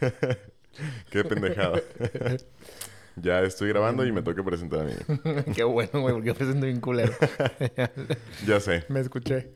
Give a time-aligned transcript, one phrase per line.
[1.10, 1.80] Qué pendejada.
[3.16, 4.92] ya estoy grabando y me toca presentar a mí.
[5.54, 7.12] Qué bueno, güey, porque yo presento bien culero.
[8.46, 8.84] Ya sé.
[8.88, 9.54] Me escuché.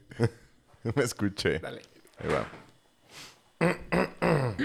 [0.82, 1.58] me escuché.
[1.58, 1.82] Dale.
[2.18, 2.48] Ahí va.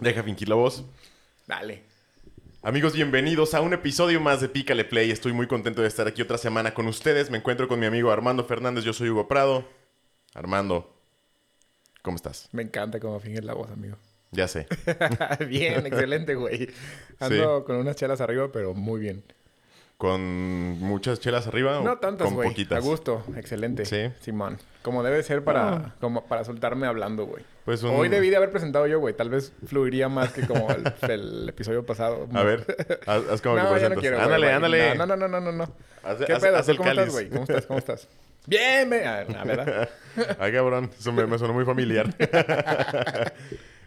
[0.00, 0.84] Deja fingir la voz.
[1.46, 1.82] Dale.
[2.62, 5.10] Amigos, bienvenidos a un episodio más de Pícale Play.
[5.10, 7.30] Estoy muy contento de estar aquí otra semana con ustedes.
[7.30, 8.84] Me encuentro con mi amigo Armando Fernández.
[8.84, 9.66] Yo soy Hugo Prado.
[10.34, 10.94] Armando,
[12.02, 12.48] ¿cómo estás?
[12.52, 13.96] Me encanta cómo finges la voz, amigo.
[14.30, 14.66] Ya sé.
[15.48, 16.68] bien, excelente, güey.
[17.20, 19.22] Ando con unas chelas arriba, pero muy bien.
[19.96, 20.20] ¿Con
[20.78, 21.80] muchas chelas arriba?
[21.82, 22.48] No o tantas, Con güey.
[22.50, 22.78] poquitas.
[22.78, 23.84] A gusto, excelente.
[23.84, 24.12] Sí.
[24.20, 24.58] Simón.
[24.82, 25.94] Como debe ser para, Ah.
[26.00, 27.42] como para soltarme hablando, güey.
[27.64, 29.14] Pues un- Hoy debí de haber presentado yo, güey.
[29.14, 32.28] Tal vez fluiría más que como el, el episodio pasado.
[32.32, 32.64] A ver,
[33.06, 33.96] haz, haz como que no, ya presentas.
[33.96, 34.94] no quiero, ándale, ándale.
[34.94, 35.64] No, no, no, no, no, no.
[36.04, 36.56] Haz, ¿Qué haz- pedo?
[36.58, 37.12] haz ¿Tú el ¿Cómo estás, cáliz.
[37.14, 37.28] güey?
[37.30, 37.66] ¿Cómo estás?
[37.66, 38.08] ¿Cómo estás?
[38.46, 39.04] Bien, me...
[39.04, 39.88] Ah, ¿verdad?
[40.38, 40.90] Ay, cabrón.
[40.96, 42.14] Eso me, me sonó muy familiar.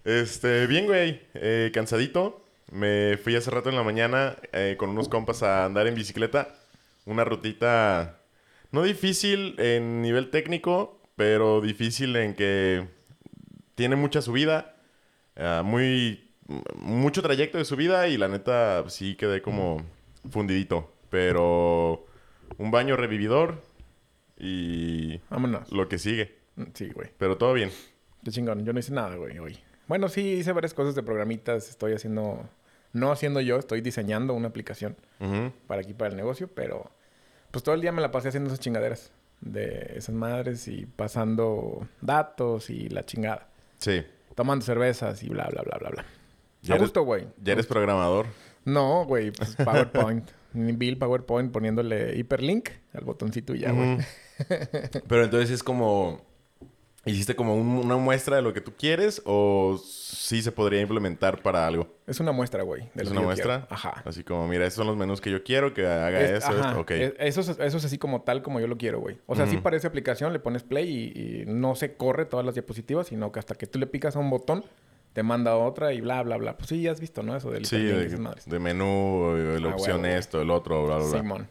[0.03, 1.21] Este, bien, güey.
[1.33, 2.45] Eh, cansadito.
[2.71, 6.55] Me fui hace rato en la mañana eh, con unos compas a andar en bicicleta.
[7.05, 8.21] Una rutita
[8.71, 12.87] no difícil en nivel técnico, pero difícil en que
[13.75, 14.75] tiene mucha subida.
[15.35, 16.27] ah, muy...
[16.75, 19.85] Mucho trayecto de subida y la neta sí quedé como
[20.29, 20.91] fundidito.
[21.09, 22.05] Pero
[22.57, 23.61] un baño revividor
[24.37, 25.71] y Vámonos.
[25.71, 26.39] lo que sigue.
[26.73, 27.09] Sí, güey.
[27.17, 27.71] Pero todo bien.
[28.23, 28.65] Qué chingón.
[28.65, 29.57] Yo no hice nada, güey, hoy.
[29.91, 31.67] Bueno, sí, hice varias cosas de programitas.
[31.67, 32.47] Estoy haciendo...
[32.93, 34.95] No haciendo yo, estoy diseñando una aplicación
[35.67, 36.89] para aquí, para el negocio, pero...
[37.51, 39.11] Pues todo el día me la pasé haciendo esas chingaderas.
[39.41, 43.49] De esas madres y pasando datos y la chingada.
[43.79, 44.05] Sí.
[44.33, 46.05] Tomando cervezas y bla, bla, bla, bla, bla.
[46.61, 47.27] Ya A eres- gusto, güey.
[47.43, 48.27] Ya eres programador.
[48.63, 50.25] No, güey, pues PowerPoint.
[50.53, 53.97] Bill PowerPoint poniéndole hiperlink al botoncito y ya, güey.
[55.09, 56.30] Pero entonces es como...
[57.03, 61.41] ¿Hiciste como un- una muestra de lo que tú quieres o sí se podría implementar
[61.41, 61.87] para algo?
[62.05, 62.89] Es una muestra, güey.
[62.95, 63.61] ¿Es una muestra?
[63.61, 63.73] quiero.
[63.73, 64.03] Ajá.
[64.05, 66.69] Así como, mira, esos son los menús que yo quiero, que haga Es- eso, ajá.
[66.69, 66.79] esto.
[66.81, 66.91] Ok.
[66.91, 69.17] Es- Eso, es, eso es así como tal como yo lo quiero, güey.
[69.25, 69.63] O sea, sí Ujú.
[69.63, 73.39] parece aplicación, le pones play y, y no se corre todas las diapositivas, sino que
[73.39, 74.63] hasta que tú le picas a un botón,
[75.13, 76.55] te manda otra y bla, bla, bla.
[76.57, 77.35] Pues sí, ya has visto, ¿no?
[77.35, 81.17] Eso del Sí, de, de menú, la Ah, opción esto, el otro, bla, bla, bla.
[81.19, 81.47] Simón.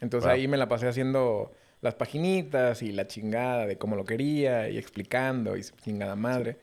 [0.00, 1.52] Entonces ahí me la pasé haciendo
[1.86, 6.58] las paginitas y la chingada de cómo lo quería y explicando y chingada madre.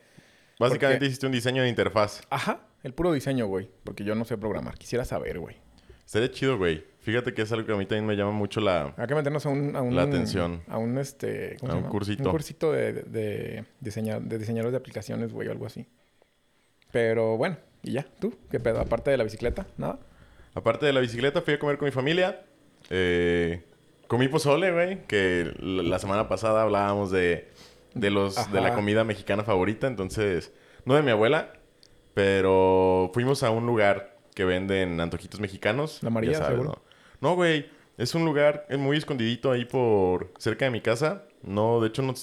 [0.58, 2.22] Básicamente Porque- hiciste un diseño de interfaz.
[2.30, 3.68] Ajá, el puro diseño, güey.
[3.82, 4.78] Porque yo no sé programar.
[4.78, 5.56] Quisiera saber, güey.
[6.06, 6.84] Estaría chido, güey.
[7.00, 8.94] Fíjate que es algo que a mí también me llama mucho la...
[8.96, 9.74] Hay que meternos a un...
[9.74, 10.62] A un La atención.
[10.68, 11.56] A un, este...
[11.60, 12.24] ¿cómo A se un cursito.
[12.24, 15.86] Un cursito de, de, de, diseña- de diseñadores de aplicaciones, güey, o algo así.
[16.92, 18.06] Pero bueno, y ya.
[18.20, 18.34] ¿Tú?
[18.50, 18.80] ¿Qué pedo?
[18.80, 19.98] Aparte de la bicicleta, ¿nada?
[20.54, 22.42] Aparte de la bicicleta, fui a comer con mi familia.
[22.90, 23.64] Eh,
[24.14, 25.04] comí pozole, güey.
[25.06, 27.48] Que la semana pasada hablábamos de,
[27.94, 29.88] de, los, de la comida mexicana favorita.
[29.88, 30.52] Entonces,
[30.84, 31.52] no de mi abuela,
[32.14, 36.00] pero fuimos a un lugar que venden antojitos mexicanos.
[36.02, 36.82] La María, sabes, seguro.
[37.20, 37.28] ¿no?
[37.30, 37.66] No, güey.
[37.96, 41.24] Es un lugar eh, muy escondidito ahí por cerca de mi casa.
[41.42, 42.14] No, de hecho, no,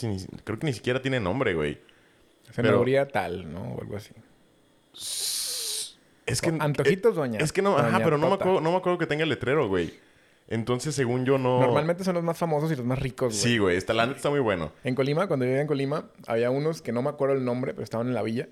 [0.43, 1.79] creo que ni siquiera tiene nombre, güey.
[2.51, 3.75] Cenaduría tal, ¿no?
[3.75, 4.13] O algo así.
[6.25, 6.53] Es que...
[6.59, 7.39] Antojitos, doña.
[7.39, 8.43] Es que no, ajá, pero no me, Tota.
[8.43, 9.93] acuerdo, no me acuerdo que tenga el letrero, güey.
[10.51, 11.61] Entonces, según yo, no...
[11.61, 13.41] Normalmente son los más famosos y los más ricos, güey.
[13.41, 13.79] Sí, güey.
[13.87, 14.73] La neta está muy bueno.
[14.83, 17.85] En Colima, cuando vivía en Colima, había unos que no me acuerdo el nombre, pero
[17.85, 18.49] estaban en la villa,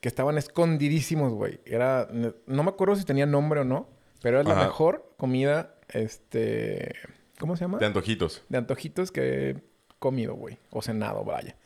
[0.00, 1.60] que estaban escondidísimos, güey.
[1.64, 2.06] Era,
[2.46, 3.88] no me acuerdo si tenía nombre o no,
[4.20, 6.96] pero era la mejor comida, este,
[7.38, 7.78] ¿cómo se llama?
[7.78, 8.42] De antojitos.
[8.50, 9.56] De antojitos que he
[9.98, 11.56] comido, güey, o cenado, vaya.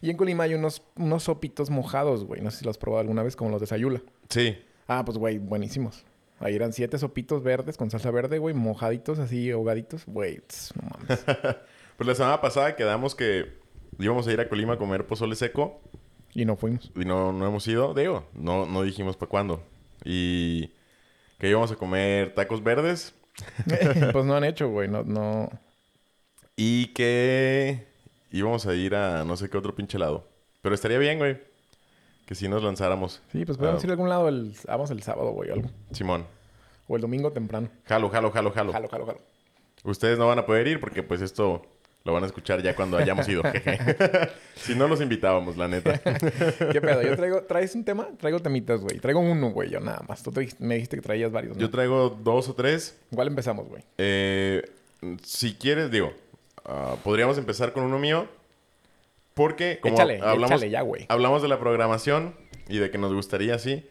[0.00, 2.40] Y en Colima hay unos, unos sopitos mojados, güey.
[2.40, 4.00] No sé si los has probado alguna vez, como los de Sayula.
[4.28, 4.56] Sí.
[4.86, 6.04] Ah, pues, güey, buenísimos.
[6.40, 10.04] Ahí eran siete sopitos verdes con salsa verde, güey, mojaditos así, ahogaditos.
[10.06, 10.40] Güey,
[10.80, 11.24] no mames.
[11.96, 13.56] Pues la semana pasada quedamos que
[13.98, 15.80] íbamos a ir a Colima a comer pozole seco
[16.32, 16.92] y no fuimos.
[16.94, 17.92] y no, no hemos ido.
[17.92, 19.64] Digo, no, no dijimos para cuándo.
[20.04, 20.70] Y
[21.40, 23.16] que íbamos a comer tacos verdes
[24.12, 25.48] pues no han hecho, güey, no, no...
[26.54, 27.88] y que
[28.30, 30.28] íbamos a ir a no sé qué otro pinche lado.
[30.62, 31.38] Pero estaría bien, güey.
[32.26, 33.22] Que si nos lanzáramos.
[33.32, 33.86] Sí, pues podemos Ah.
[33.86, 35.70] ir a algún lado el, vamos el sábado, güey, o algo.
[35.92, 36.26] Simón.
[36.88, 37.68] O el domingo temprano.
[37.84, 38.72] Jalo, jalo, jalo, jalo.
[38.72, 39.20] Jalo, jalo, jalo.
[39.84, 41.62] Ustedes no van a poder ir porque pues esto
[42.04, 43.42] lo van a escuchar ya cuando hayamos ido.
[44.54, 45.98] si no los invitábamos, la neta.
[46.72, 47.02] ¿Qué pedo?
[47.02, 47.42] Yo traigo...
[47.42, 48.08] ¿Traes un tema?
[48.18, 48.98] Traigo temitas, güey.
[48.98, 50.22] Traigo uno, güey, yo nada más.
[50.22, 51.60] Tú te- me dijiste que traías varios, ¿no?
[51.60, 52.98] Yo traigo dos o tres.
[53.12, 53.82] Igual empezamos, güey.
[53.98, 54.62] Eh,
[55.22, 56.12] si quieres, digo,
[56.64, 58.26] ah, podríamos empezar con uno mío.
[59.34, 61.06] Porque como Échale, hablamos, échale ya, güey.
[61.08, 62.34] hablamos de la programación
[62.68, 63.86] y de que nos gustaría así.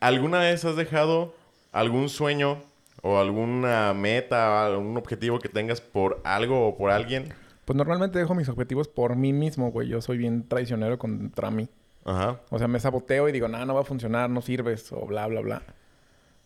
[0.00, 1.34] ¿Alguna vez has dejado
[1.76, 2.62] algún sueño
[3.02, 7.34] o alguna meta, algún objetivo que tengas por algo o por alguien?
[7.66, 9.88] Pues normalmente dejo mis objetivos por mí mismo, güey.
[9.88, 11.68] Yo soy bien traicionero contra mí.
[12.04, 12.40] Ajá.
[12.50, 15.26] O sea, me saboteo y digo, no, no va a funcionar, no sirves, o bla,
[15.26, 15.62] bla, bla.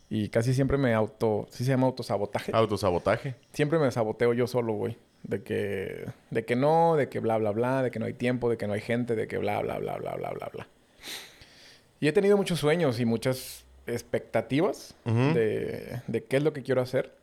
[0.08, 1.46] Y casi siempre me auto...
[1.50, 2.50] ¿Sí se llama autosabotaje?
[2.52, 3.36] Autosabotaje.
[3.52, 4.96] Siempre me saboteo yo solo, güey.
[5.22, 6.06] De que...
[6.30, 8.66] De que no, de que bla, bla, bla, de que no hay tiempo, de que
[8.66, 10.66] no hay gente, de que bla, bla, bla, bla, bla, bla, bla.
[12.00, 16.80] Y he tenido muchos sueños y muchas expectativas de, de qué es lo que quiero
[16.80, 17.14] hacer.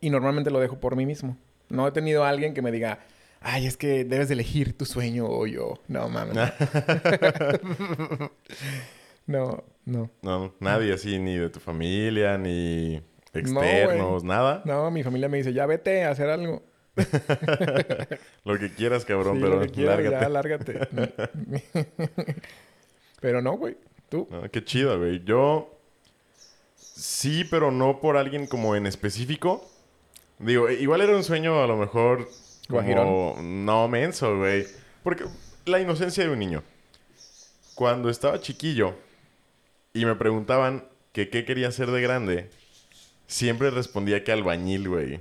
[0.00, 1.36] Y normalmente lo dejo por mí mismo.
[1.68, 3.00] No he tenido a alguien que me diga,
[3.40, 5.74] ay, es que debes de elegir tu sueño o yo.
[5.88, 6.36] No, mames.
[9.26, 10.08] No, no.
[10.22, 14.62] No, nadie así, ni de tu familia, ni externos, nada.
[14.64, 16.62] No, mi familia me dice, ya vete a hacer algo.
[18.44, 20.88] Lo que quieras, cabrón, Sí, pero lo que quieras, ya, lárgate.
[23.20, 23.76] pero no, güey.
[24.08, 24.28] Tú.
[24.32, 25.22] Ah, qué chido, güey.
[25.24, 25.72] Yo
[26.76, 29.68] sí, pero no por alguien como en específico.
[30.38, 32.28] Digo, igual era un sueño a lo mejor
[32.68, 33.36] como...
[33.40, 34.66] No, menso, güey.
[35.02, 35.24] Porque
[35.64, 36.62] la inocencia de un niño.
[37.74, 38.94] Cuando estaba chiquillo
[39.92, 42.50] y me preguntaban que qué quería ser de grande,
[43.26, 45.20] siempre respondía que albañil, güey.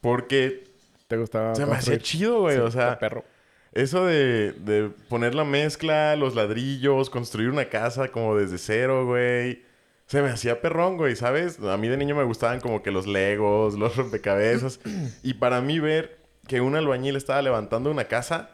[0.00, 0.64] Porque
[1.08, 2.56] ¿Te gustaba se me hacía chido, güey.
[2.56, 3.24] Sí, o sea, perro.
[3.72, 9.62] Eso de, de poner la mezcla, los ladrillos, construir una casa como desde cero, güey.
[10.06, 11.60] Se me hacía perrón, güey, ¿sabes?
[11.60, 14.80] A mí de niño me gustaban como que los legos, los rompecabezas.
[15.22, 18.50] y para mí ver que un albañil estaba levantando una casa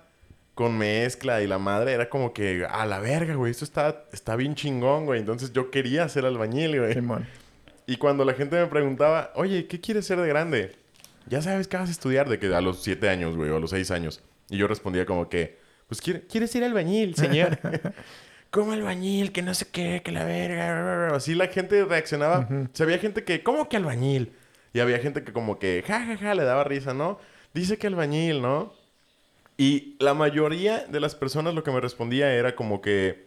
[0.55, 4.37] con mezcla y la madre era como que, a la verga, güey, esto está, está
[4.37, 5.21] bien chingón, güey.
[5.21, 6.95] Entonces yo quería ser albañil, güey.
[6.95, 7.27] Simón.
[7.87, 10.77] Y cuando la gente me preguntaba, oye, ¿qué quieres ser de grande?
[11.27, 13.61] Ya sabes qué vas a estudiar de que a los siete años, güey, o a
[13.61, 14.23] los seis años.
[14.55, 15.59] Y yo respondía como que,
[15.89, 17.59] pues, ¿quiere- ¿quieres ser albañil, señor?
[18.51, 19.33] ¿Cómo albañil?
[19.33, 21.09] Que no sé qué, que la verga.
[21.17, 22.49] Así la gente reaccionaba.
[22.49, 24.33] O sea, había gente que, ¿cómo que albañil?
[24.73, 27.19] Y había gente que como que, ja, ja, ja, le daba risa, ¿no?
[27.53, 28.73] Dice que albañil, ¿no?
[29.57, 33.27] Y la mayoría de las personas lo que me respondía era como que,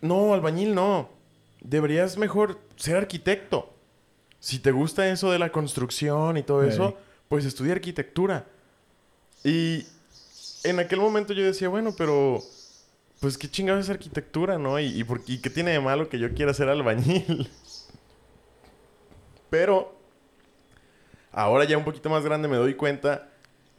[0.00, 1.08] no, albañil no.
[1.60, 3.72] Deberías mejor ser arquitecto.
[4.40, 6.70] Si te gusta eso de la construcción y todo Ey.
[6.70, 6.96] eso,
[7.28, 8.46] pues estudia arquitectura.
[9.44, 9.86] Y
[10.64, 12.42] en aquel momento yo decía, bueno, pero
[13.20, 14.78] pues qué chingados es arquitectura, ¿no?
[14.80, 17.50] Y, y, por- y qué tiene de malo que yo quiera ser albañil.
[19.50, 19.98] Pero
[21.32, 23.28] ahora ya un poquito más grande me doy cuenta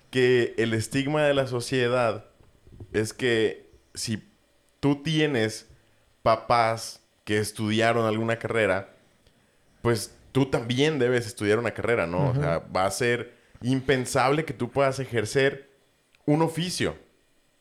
[0.10, 2.26] que el estigma de la sociedad
[2.92, 4.22] es que si
[4.82, 5.68] tú tienes
[6.24, 8.94] papás que estudiaron alguna carrera,
[9.82, 12.30] pues tú también debes estudiar una carrera, ¿no?
[12.32, 15.71] O sea, va a ser impensable que tú puedas ejercer
[16.32, 16.96] un oficio.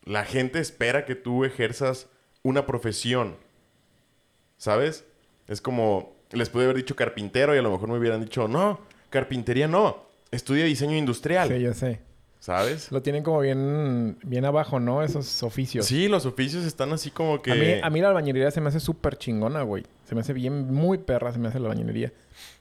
[0.04, 2.08] La gente espera que tú ejerzas
[2.42, 3.36] una profesión.
[4.56, 5.04] ¿Sabes?
[5.48, 8.80] Es como, les pude haber dicho carpintero y a lo mejor me hubieran dicho, no,
[9.10, 11.48] carpintería no, estudia diseño industrial.
[11.48, 12.00] Sí, ya sé.
[12.38, 12.90] ¿Sabes?
[12.90, 15.02] Lo tienen como bien, bien abajo, ¿no?
[15.02, 15.84] Esos oficios.
[15.84, 17.52] Sí, los oficios están así como que...
[17.52, 19.84] A mí, a mí la albañilería se me hace súper chingona, güey.
[20.06, 22.12] Se me hace bien, muy perra se me hace la albañilería.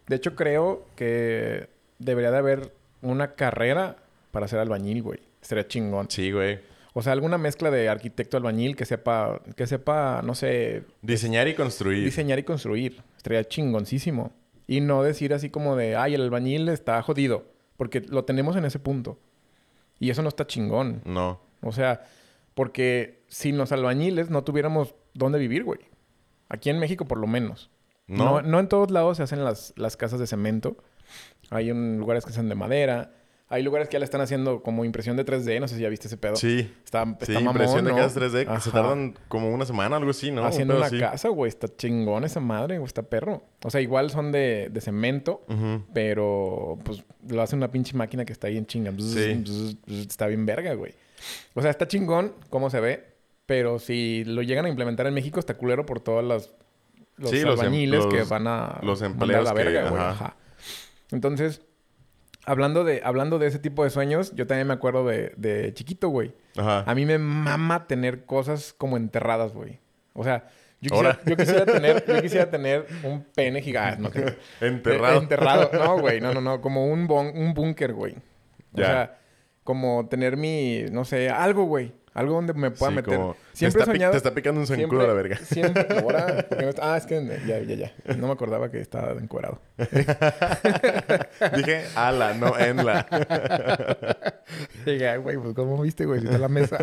[0.08, 3.96] De hecho, creo que debería de haber una carrera
[4.32, 5.29] para ser albañil, güey.
[5.42, 6.08] Sería chingón.
[6.10, 6.60] Sí, güey.
[6.94, 11.54] O sea, alguna mezcla de arquitecto albañil que sepa, que sepa, no sé, Diseñar y
[11.54, 12.04] construir.
[12.04, 13.02] diseñar y construir.
[13.18, 14.34] Estaría chingoncísimo.
[14.68, 17.46] Y no decir así como de, ay, el albañil está jodido.
[17.78, 19.18] Porque lo tenemos en ese punto.
[20.00, 21.02] Y eso no está chingón.
[21.06, 21.40] No.
[21.62, 22.04] O sea,
[22.54, 25.80] porque sin los albañiles no tuviéramos dónde vivir, güey.
[26.50, 27.70] Aquí en México, por lo menos.
[28.08, 28.26] No.
[28.26, 30.78] No, no en todos lados se hacen las, las casas de cemento.
[31.52, 33.12] Hay un- lugares que hacen de madera.
[33.52, 35.60] Hay lugares que ya le están haciendo como impresión de 3D.
[35.60, 36.36] No sé si ya viste ese pedo.
[36.36, 36.72] Sí.
[36.86, 40.12] Está, Sí, está mamón, impresión de casas 3D que se tardan como una semana, algo
[40.12, 40.42] así, ¿no?
[40.42, 41.00] Un Haciendo pedo una así.
[41.00, 41.50] casa, güey.
[41.50, 42.86] Está chingón esa madre, güey.
[42.86, 43.44] Está perro.
[43.64, 45.44] O sea, igual son de, de cemento.
[45.94, 48.94] Pero, pues, lo hace una pinche máquina que está ahí en chinga.
[49.00, 49.44] Sí.
[50.08, 50.94] está bien verga, güey.
[51.56, 53.06] O sea, está chingón cómo se ve.
[53.48, 56.54] Pero si lo llegan a implementar en México, está culero por todas las...
[57.18, 58.80] Los Sí, los em- albañiles que van a...
[58.84, 60.02] los empleos a la que- verga, güey.
[60.02, 60.36] Ajá.
[61.12, 61.62] Entonces,
[62.50, 66.10] hablando de, hablando de ese tipo de sueños, yo también me acuerdo de, de chiquito,
[66.10, 66.34] güey.
[66.58, 66.84] Ajá.
[66.86, 69.80] A mí me mama tener cosas como enterradas, güey.
[70.14, 70.48] O sea,
[70.82, 74.02] yo quisiera, yo quisiera tener, yo quisiera tener un pene gigante.
[74.02, 74.38] No, sé.
[74.66, 75.16] Enterrado.
[75.16, 75.70] Eh, enterrado.
[75.74, 76.20] No, güey.
[76.22, 76.62] No, no, no.
[76.62, 78.14] Como un, bon- un búnker, güey.
[78.74, 78.86] O Ya.
[78.86, 79.18] sea,
[79.64, 81.92] como tener mi, no sé, algo, güey.
[82.14, 83.16] Algo donde me pueda Sí, meter.
[83.18, 84.12] como- Siempre te está, soñado.
[84.12, 85.38] te está picando un zancudo a la verga.
[85.38, 85.86] Siempre.
[86.04, 86.48] Ahora,
[86.82, 88.16] ah, es que ya, ya, ya.
[88.18, 89.62] No me acordaba que estaba encuerado.
[91.56, 93.06] Dije, ala, no enla.
[94.86, 96.20] Dije, "Ay, güey, pues ¿cómo viste, güey?
[96.20, 96.78] Si está en la mesa.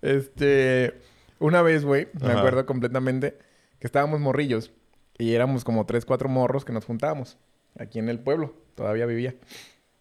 [0.00, 0.94] este,
[1.38, 2.38] una vez, güey, me Ajá.
[2.38, 3.38] acuerdo completamente
[3.78, 4.72] que estábamos morrillos
[5.18, 7.38] y éramos como tres, cuatro morros que nos juntábamos
[7.78, 8.54] aquí en el pueblo.
[8.74, 9.34] Todavía vivía.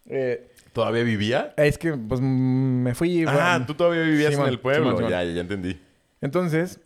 [0.07, 1.53] Eh, ¿Todavía vivía?
[1.57, 2.23] es que, pues, mm,
[2.83, 3.23] me fui...
[3.27, 4.83] Ah, bueno, tú todavía vivías Simón, en el pueblo.
[4.85, 5.11] Simón, Simón.
[5.11, 5.81] Ya, ya, entendí.
[6.21, 6.79] Entonces,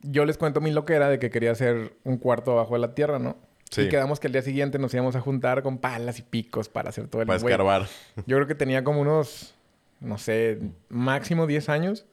[0.00, 3.18] yo les cuento mi loquera de que quería hacer un cuarto abajo de la tierra,
[3.18, 3.36] ¿no?
[3.70, 3.82] Sí.
[3.82, 6.90] Y quedamos que el día siguiente nos íbamos a juntar con palas y picos para
[6.90, 7.26] hacer todo el...
[7.26, 7.86] Para escarbar.
[8.26, 9.54] Yo creo que tenía como unos,
[10.00, 12.06] no sé, máximo 10 años.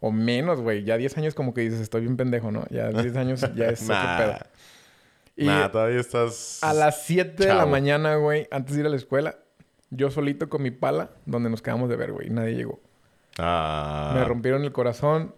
[0.00, 0.82] O menos, güey.
[0.84, 2.64] Ya 10 años como que dices, estoy bien pendejo, ¿no?
[2.70, 4.18] Ya 10 años ya es otro Nah.
[4.18, 4.34] pedo.
[5.36, 6.58] Y Nah, todavía estás...
[6.62, 9.36] a las 7 de la mañana, güey, antes de ir a la escuela,
[9.94, 12.30] yo solito con mi pala, donde nos quedamos de ver, güey.
[12.30, 12.80] Nadie llegó.
[13.38, 14.12] Ah.
[14.14, 15.34] Me rompieron el corazón.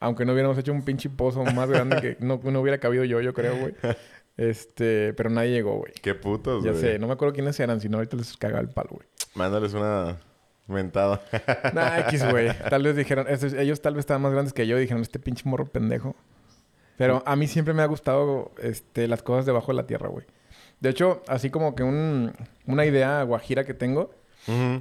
[0.00, 3.20] Aunque no hubiéramos hecho un pinche pozo más grande que no, no hubiera cabido yo,
[3.20, 3.74] yo creo, güey.
[4.36, 5.92] Este, pero nadie llegó, güey.
[6.00, 6.80] Qué putos, Ya güey.
[6.80, 9.06] sé, no me acuerdo quiénes eran, si no ahorita les cagaba el palo, güey.
[9.34, 10.16] Mándales una
[10.68, 11.20] mentada.
[11.74, 12.56] Nah, X, güey.
[12.70, 15.66] Tal vez dijeron, ellos tal vez estaban más grandes que yo dijeron, este pinche morro
[15.66, 16.14] pendejo.
[16.96, 20.24] Pero a mí siempre me ha gustado este, las cosas debajo de la tierra, güey.
[20.80, 22.32] De hecho, así como que un-
[22.66, 24.10] una idea guajira que tengo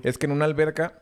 [0.04, 1.02] es que en una alberca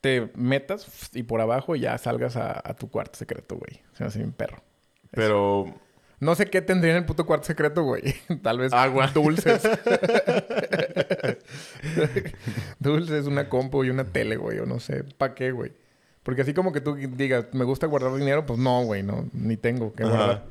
[0.00, 3.80] te metas y por abajo ya salgas a, a tu cuarto secreto, güey.
[3.92, 4.58] Se me hace bien perro.
[5.12, 5.66] Pero...
[6.20, 8.02] No sé qué tendría en el puto cuarto secreto, güey.
[8.42, 9.08] Tal vez Agua.
[9.14, 9.62] dulces.
[12.78, 14.58] dulces, una compu y una tele, güey.
[14.58, 15.72] O no sé, ¿para qué, güey?
[16.22, 19.56] Porque así como que tú digas, me gusta guardar dinero, pues no, güey, no, ni
[19.56, 20.12] tengo que Ajá.
[20.16, 20.44] guardar.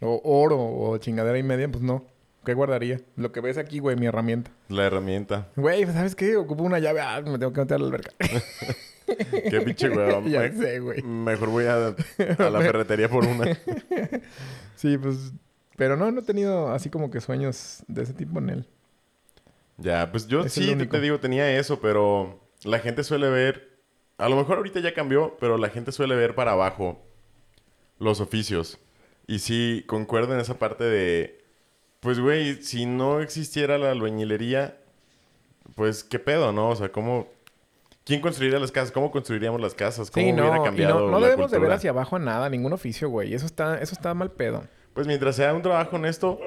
[0.00, 2.04] O oro o chingadera y media, pues no.
[2.44, 3.00] ¿Qué guardaría?
[3.16, 4.50] Lo que ves aquí, güey, mi herramienta.
[4.68, 5.48] La herramienta.
[5.56, 6.36] Güey, ¿sabes qué?
[6.36, 7.00] Ocupo una llave.
[7.00, 8.10] Ah, me tengo que meter a la alberca.
[9.50, 10.24] Qué pinche huevón.
[10.30, 10.58] ya güey.
[10.58, 11.02] sé, güey.
[11.02, 13.56] Mejor voy a, a la ferretería por una.
[14.74, 15.32] Sí, pues...
[15.76, 18.68] Pero no, no he tenido así como que sueños de ese tipo en él.
[19.78, 23.70] Ya, pues yo Es sí te, te digo, tenía eso, pero la gente suele ver.
[24.18, 27.02] A lo mejor ahorita ya cambió, pero la gente suele ver para abajo
[27.98, 28.78] los oficios.
[29.26, 31.41] Y sí, concuerdo en esa parte de.
[32.02, 34.76] Pues, güey, si no existiera la albañilería,
[35.76, 36.70] pues, ¿qué pedo, no?
[36.70, 37.28] O sea, ¿cómo.
[38.04, 38.90] ¿Quién construiría las casas?
[38.90, 40.10] ¿Cómo construiríamos las casas?
[40.10, 42.18] ¿Cómo Sí, hubiera no, y cambiado no, no la debemos de ver hacia abajo a
[42.18, 43.32] nada, ningún oficio, güey.
[43.32, 44.64] Eso está, eso está mal pedo.
[44.94, 46.40] Pues mientras sea un trabajo honesto,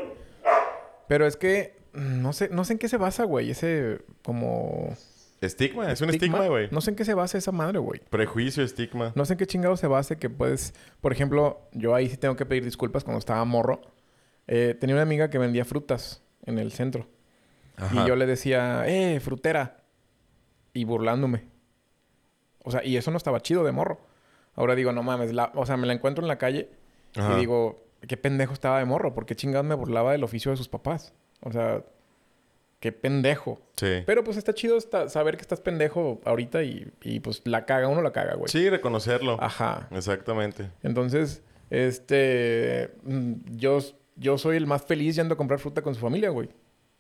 [1.08, 3.52] Pero es que mm, no sé, no sé en qué se basa, güey.
[3.52, 4.94] Ese como
[5.40, 6.68] estigma, es un estigma, güey.
[6.70, 8.02] No sé en qué se basa esa madre, güey.
[8.10, 9.14] Prejuicio, estigma.
[9.16, 10.74] No sé en qué chingado se base que puedes...
[11.00, 13.80] Por ejemplo, yo ahí sí tengo que pedir disculpas cuando estaba morro.
[14.48, 17.08] Eh, tenía una amiga que vendía frutas en el centro.
[17.78, 18.04] Ajá.
[18.04, 19.78] Y yo le decía, eh, frutera.
[20.74, 21.46] Y burlándome.
[22.64, 24.00] O sea, y eso no estaba chido de morro.
[24.56, 26.70] Ahora digo, no mames, la- o sea, me la encuentro en la calle
[27.16, 27.34] Ajá.
[27.34, 30.70] y digo, qué pendejo estaba de morro, porque chingados me burlaba del oficio de sus
[30.70, 31.14] papás.
[31.42, 31.84] O sea,
[32.80, 33.60] qué pendejo.
[33.76, 34.04] Sí.
[34.06, 38.02] Pero pues está chido saber que estás pendejo ahorita y, y, pues la caga, uno
[38.02, 38.50] la caga, güey.
[38.50, 39.38] Sí, reconocerlo.
[39.42, 39.88] Ajá.
[39.92, 40.70] Exactamente.
[40.84, 43.80] Entonces, este, mm, yo,
[44.16, 46.50] yo soy el más feliz yendo a comprar fruta con su familia, güey.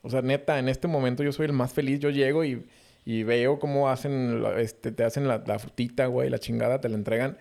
[0.01, 1.99] O sea, neta, en este momento yo soy el más feliz.
[1.99, 2.65] Yo llego y,
[3.05, 6.89] y veo cómo hacen, la- este, te hacen la, la frutita, güey, la chingada, te
[6.89, 7.37] la entregan.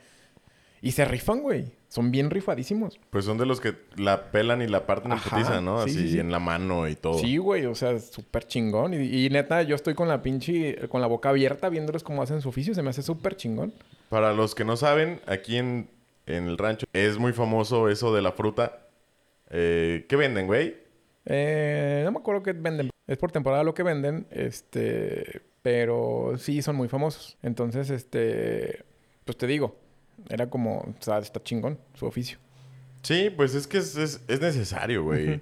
[0.81, 1.73] Y se rifan, güey.
[1.89, 2.99] Son bien rifadísimos.
[3.11, 5.83] Pues son de los que la pelan y la parten en putiza, ¿no?
[5.85, 6.19] sí, Así sí, sí.
[6.21, 7.19] en la mano y todo.
[7.19, 8.93] Sí, güey, o sea, súper chingón.
[8.95, 12.41] Y, y neta, yo estoy con la pinche, con la boca abierta viéndoles cómo hacen
[12.43, 12.75] su oficio.
[12.75, 13.73] Se me hace súper chingón.
[14.11, 15.89] Para los que no saben, aquí en,
[16.27, 18.81] en el rancho es muy famoso eso de la fruta.
[19.51, 20.77] Eh, ¿Qué venden, güey?
[21.27, 22.91] Eh, no me acuerdo qué venden.
[23.07, 24.27] Es por temporada lo que venden.
[24.31, 25.43] Este.
[25.63, 27.39] Pero sí son muy famosos.
[27.43, 28.85] Entonces, este.
[29.25, 29.77] Pues te digo.
[30.29, 30.79] Era como.
[30.81, 32.39] O sea, está chingón su oficio.
[33.03, 35.41] Sí, pues es que es, es- es necesario, güey.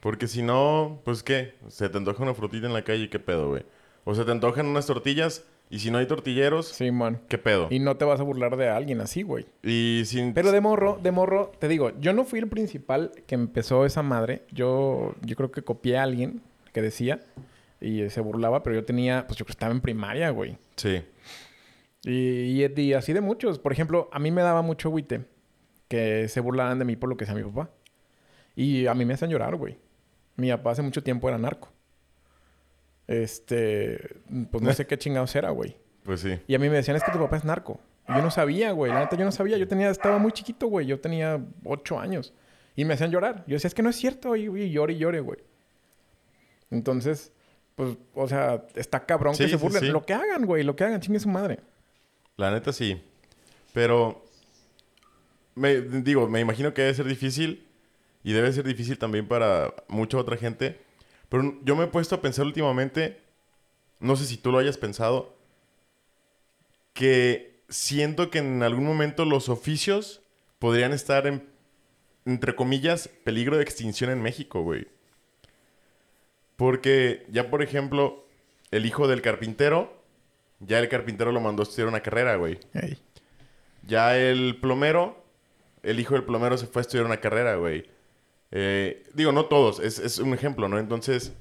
[0.00, 1.54] Porque si no, pues ¿qué?
[1.68, 3.64] Se te antoja una frutita en la calle, ¿qué pedo, güey?
[4.04, 7.20] O se te antojan unas tortillas y si no hay tortilleros, Sí, man.
[7.28, 7.68] ¿qué pedo?
[7.70, 9.46] Y no te vas a burlar de alguien así, güey.
[9.62, 10.32] Y sin...
[10.34, 14.02] Pero de morro, de morro, te digo, yo no fui el principal que empezó esa
[14.02, 14.42] madre.
[14.52, 16.40] Yo, yo creo que copié a alguien
[16.72, 17.20] que decía
[17.80, 20.56] y se burlaba, pero yo tenía, pues yo creo que estaba en primaria, güey.
[20.76, 21.02] Sí.
[22.04, 23.58] Y, y- y así de muchos.
[23.58, 25.24] Por ejemplo, a mí me daba mucho agüite
[25.88, 27.70] que se burlaran de mí por lo que sea mi papá.
[28.54, 29.76] Y a mí me hacen llorar, güey.
[30.36, 31.72] Mi papá hace mucho tiempo era narco.
[33.06, 33.98] Este,
[34.50, 35.76] pues no sé qué chingados era, güey.
[36.02, 36.38] Pues sí.
[36.46, 37.80] Y a mí me decían, es que tu papá es narco.
[38.08, 38.92] Y yo no sabía, güey.
[38.92, 39.58] La neta, yo no sabía.
[39.58, 40.86] Yo tenía, estaba muy chiquito, güey.
[40.86, 42.32] Yo tenía ocho años.
[42.76, 43.44] Y me hacían llorar.
[43.46, 44.36] Yo decía, es que no es cierto.
[44.36, 45.38] Y, y llore y llore, güey.
[46.70, 47.32] Entonces,
[47.74, 49.82] pues, o sea, está cabrón Sí, que se sí, burlen.
[49.82, 49.88] sí.
[49.88, 50.62] Lo que hagan, güey.
[50.62, 51.00] Lo que hagan.
[51.00, 51.60] Chingue su madre.
[52.36, 53.00] La neta sí.
[53.72, 54.24] Pero...
[55.54, 57.66] Me, digo, me imagino que debe ser difícil.
[58.22, 60.80] Y debe ser difícil también para mucha otra gente.
[61.28, 63.20] Pero yo me he puesto a pensar últimamente...
[63.98, 65.34] No sé si tú lo hayas pensado.
[66.92, 70.22] Que siento que en algún momento los oficios
[70.58, 71.48] podrían estar en...
[72.24, 74.88] Entre comillas, peligro de extinción en México, güey.
[76.56, 78.24] Porque ya, por ejemplo...
[78.70, 80.02] el hijo del carpintero,
[80.60, 82.58] ya el carpintero lo mandó a estudiar una carrera, güey.
[82.74, 82.98] Ey.
[83.86, 85.24] Ya el plomero,
[85.82, 87.88] el hijo del plomero se fue a estudiar una carrera, güey.
[88.52, 90.78] Eh, digo, no todos, es, es un ejemplo, ¿no?
[90.78, 91.32] Entonces,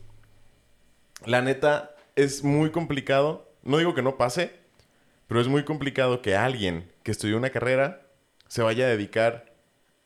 [1.25, 3.49] la neta, es muy complicado.
[3.63, 4.51] No digo que no pase,
[5.27, 8.05] pero es muy complicado que alguien que estudió una carrera
[8.47, 9.53] se vaya a dedicar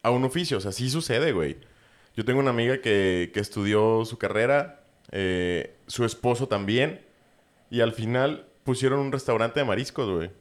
[0.02, 0.58] a un oficio.
[0.58, 1.58] O sea, sí sucede, güey.
[2.16, 7.02] Yo tengo una amiga que, que estudió su carrera, eh, su esposo también,
[7.70, 10.32] y al final pusieron un restaurante de mariscos, güey.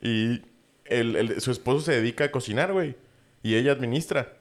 [0.00, 0.42] Y
[0.84, 2.96] el- su esposo se dedica a cocinar, güey.
[3.42, 4.37] Y ella administra.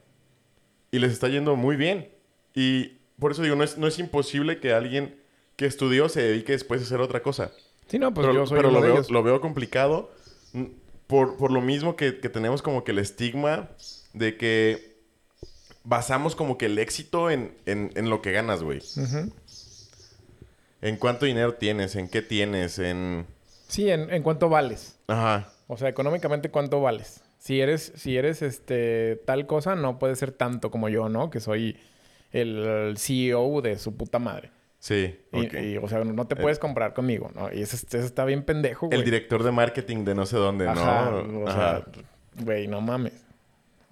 [0.92, 2.10] Y les está yendo muy bien.
[2.54, 5.16] Y por eso digo, no es, no es imposible que alguien
[5.56, 7.52] que estudió se dedique después a hacer otra cosa.
[7.88, 9.12] Sí, no, pues pero yo soy pero uno lo, de veo, ellos.
[9.12, 10.12] lo veo complicado
[10.54, 10.64] mm,
[11.08, 13.70] por, por lo mismo que, que tenemos como que el estigma
[14.14, 14.98] de que
[15.84, 18.80] basamos como que el éxito en, en, en lo que ganas, güey.
[18.80, 19.32] Ujú.
[20.82, 23.26] En cuánto dinero tienes, en qué tienes, en...
[23.68, 25.00] Sí, en, en cuánto vales.
[25.08, 25.52] Ajá.
[25.68, 27.22] O sea, económicamente, ¿cuánto vales?
[27.38, 31.30] Si eres, si eres este tal cosa, no puedes ser tanto como yo, ¿no?
[31.30, 31.78] Que soy
[32.32, 34.52] el CEO de su puta madre.
[34.80, 35.20] Sí.
[35.34, 37.52] Y, o sea, no te puedes comprar conmigo, ¿no?
[37.52, 39.00] Y eso, eso está bien pendejo, güey.
[39.00, 41.40] el director de marketing de no sé dónde, Ajá, ¿no?
[41.42, 41.84] o Ajá.
[41.94, 42.04] sea,
[42.44, 43.14] güey, no mames.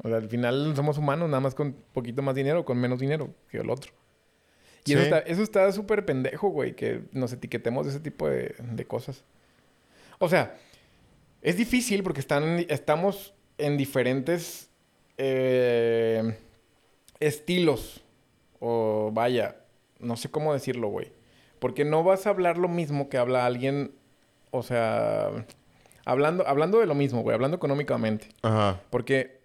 [0.04, 3.00] O sea, al final somos humanos, nada más con poquito más dinero o con menos
[3.00, 3.92] dinero que el otro.
[4.86, 5.06] Y eso Sí.
[5.06, 9.24] está eso está súper pendejo, güey, que nos etiquetemos de ese tipo de, de cosas.
[10.20, 10.56] O sea,
[11.42, 14.70] es difícil porque están, estamos en diferentes
[15.18, 16.38] eh,
[17.20, 18.02] estilos.
[18.60, 19.58] O vaya,
[20.00, 21.12] no sé cómo decirlo, güey.
[21.60, 23.92] Porque no vas a hablar lo mismo que habla alguien,
[24.52, 25.32] o sea,
[26.06, 28.30] hablando, hablando de lo mismo, güey, hablando económicamente.
[28.42, 28.82] Ajá.
[28.90, 29.42] Porque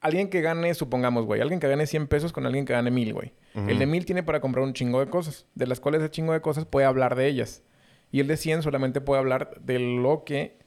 [0.00, 3.14] alguien que gane, supongamos, güey, alguien que gane 100 pesos con alguien que gane 1000,
[3.14, 3.32] güey.
[3.54, 6.32] El de 1000 tiene para comprar un chingo de cosas, de las cuales ese chingo
[6.32, 7.62] de cosas puede hablar de ellas.
[8.10, 10.58] Y el de 100 solamente puede hablar de lo que...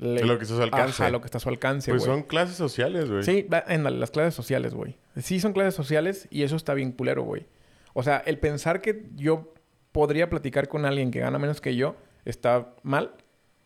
[0.00, 0.24] Le...
[0.24, 1.02] Lo que está a su alcance.
[1.02, 3.22] Ajá, lo que está a su alcance, Pues son clases sociales, güey.
[3.22, 4.96] Sí, en la- las clases sociales, güey.
[5.20, 7.46] Sí son clases sociales y eso está bien culero, güey.
[7.92, 9.52] O sea, el pensar que yo
[9.92, 13.12] podría platicar con alguien que gana menos que yo está mal,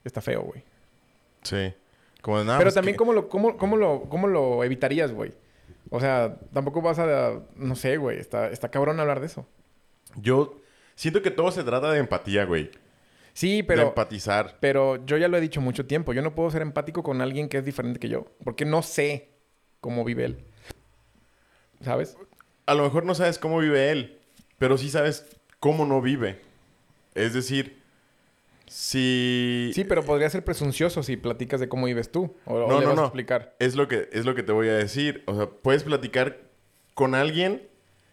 [0.02, 0.64] está feo, güey.
[1.42, 1.72] Sí.
[2.20, 2.58] Como nada.
[2.58, 5.32] Pero también, que- ¿cómo lo, cómo, cómo lo, ¿cómo lo evitarías, güey?
[5.90, 7.40] O sea, tampoco vas a...
[7.56, 8.18] No sé, güey.
[8.18, 9.46] Está, está cabrón hablar de eso.
[10.16, 10.56] Yo
[10.96, 12.70] siento que todo se trata de empatía, güey.
[13.34, 13.82] Sí, de pero...
[13.88, 14.56] empatizar.
[14.60, 16.12] Pero yo ya lo he dicho mucho tiempo.
[16.14, 18.26] Yo no puedo ser empático con alguien que es diferente que yo.
[18.44, 19.28] Porque no sé
[19.80, 20.44] cómo vive él.
[21.82, 22.16] ¿Sabes?
[22.66, 24.18] A lo mejor no sabes cómo vive él,
[24.58, 25.26] pero sí sabes
[25.60, 26.40] cómo no vive.
[27.14, 27.76] Es decir,
[28.66, 29.70] si...
[29.74, 32.34] Sí, pero podría ser presuncioso si platicas de cómo vives tú.
[32.46, 33.06] O, o No, le no, vas a no.
[33.06, 33.54] explicar.
[33.58, 35.22] Es lo, que, es lo que te voy a decir.
[35.26, 36.38] O sea, puedes platicar
[36.94, 37.68] con alguien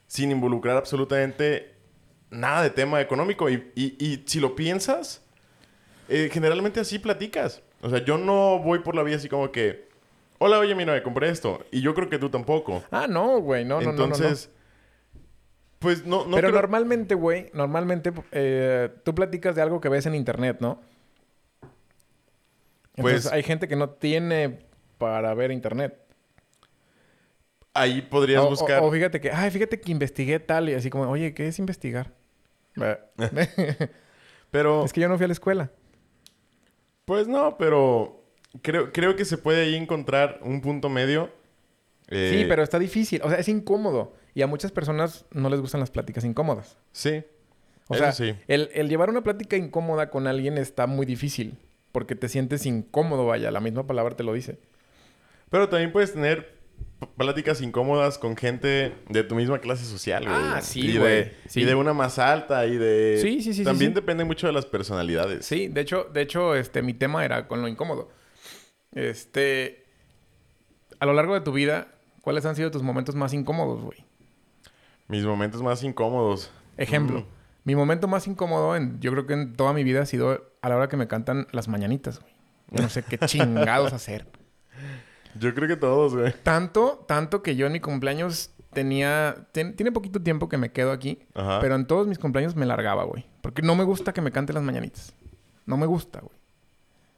[0.08, 1.71] sin involucrar absolutamente
[2.32, 3.48] nada de tema económico.
[3.50, 5.22] Y, y- y si lo piensas,
[6.10, 7.62] eh, generalmente así platicas.
[7.82, 9.88] O sea, yo no voy por la vida así como que...
[10.39, 11.63] Hola, oye, mira, me compré esto.
[11.72, 12.84] Y yo creo que tú tampoco.
[12.89, 13.63] Ah, no, güey.
[13.63, 14.04] No, no, no, no, no.
[14.15, 14.50] Entonces,
[15.78, 20.06] pues no, no Pero creo- normalmente, güey, normalmente eh, tú platicas de algo que ves
[20.08, 20.82] en internet, ¿no?
[22.96, 24.60] Entonces Pues- hay gente que no tiene
[24.98, 25.98] para ver internet.
[27.74, 28.84] ahí podrías O, o- buscar...
[28.84, 32.13] o fíjate que, ay, fíjate que investigué tal y así como, oye, ¿qué es investigar?
[34.52, 35.72] Pero, es que yo no fui a la escuela.
[37.06, 38.24] pues no, pero
[38.62, 41.30] creo, creo que se puede ahí encontrar un punto medio.
[42.10, 43.22] Eh, Sí, pero está difícil.
[43.24, 44.14] O sea, es incómodo.
[44.34, 46.78] Y a muchas personas no les gustan las pláticas incómodas.
[46.92, 47.24] Sí.
[47.88, 48.36] O sea, sí.
[48.48, 51.58] el, el llevar una plática incómoda con alguien está muy difícil.
[51.92, 53.52] Porque te sientes incómodo, vaya.
[53.52, 54.60] La misma palabra te lo dice.
[55.50, 56.61] Pero también puedes tener
[57.17, 60.36] pláticas incómodas con gente de tu misma clase social, güey.
[60.38, 61.12] Ah, sí, y güey.
[61.15, 61.62] de, Sí.
[61.62, 63.20] y de una más alta y de...
[63.22, 63.96] Sí, sí, sí, También sí.
[63.96, 65.46] depende mucho de las personalidades.
[65.46, 68.10] Sí, de hecho, de hecho, este, mi tema era con lo incómodo.
[68.94, 69.86] Este,
[71.00, 71.88] a lo largo de tu vida,
[72.22, 74.04] ¿cuáles han sido tus momentos más incómodos, güey?
[75.08, 76.52] Mis momentos más incómodos.
[76.78, 77.26] Ejemplo, Mm.
[77.65, 80.70] mi momento más incómodo, en, yo creo que en toda mi vida ha sido a
[80.70, 82.34] la hora que me cantan las mañanitas, güey.
[82.72, 84.26] Yo no sé qué chingados hacer.
[85.39, 86.34] Yo creo que todos, güey.
[86.44, 90.91] Tanto, tanto que yo en mi cumpleaños tenía, ten- tiene poquito tiempo que me quedo
[90.91, 91.60] aquí, Ajá.
[91.60, 93.26] pero en todos mis cumpleaños me largaba, güey.
[93.41, 95.13] Porque no me gusta que me canten las mañanitas.
[95.65, 96.38] No me gusta, güey.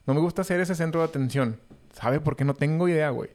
[0.05, 1.59] No me gusta ser ese centro de atención.
[1.93, 2.19] ¿Sabe?
[2.19, 3.29] Porque no tengo idea, güey.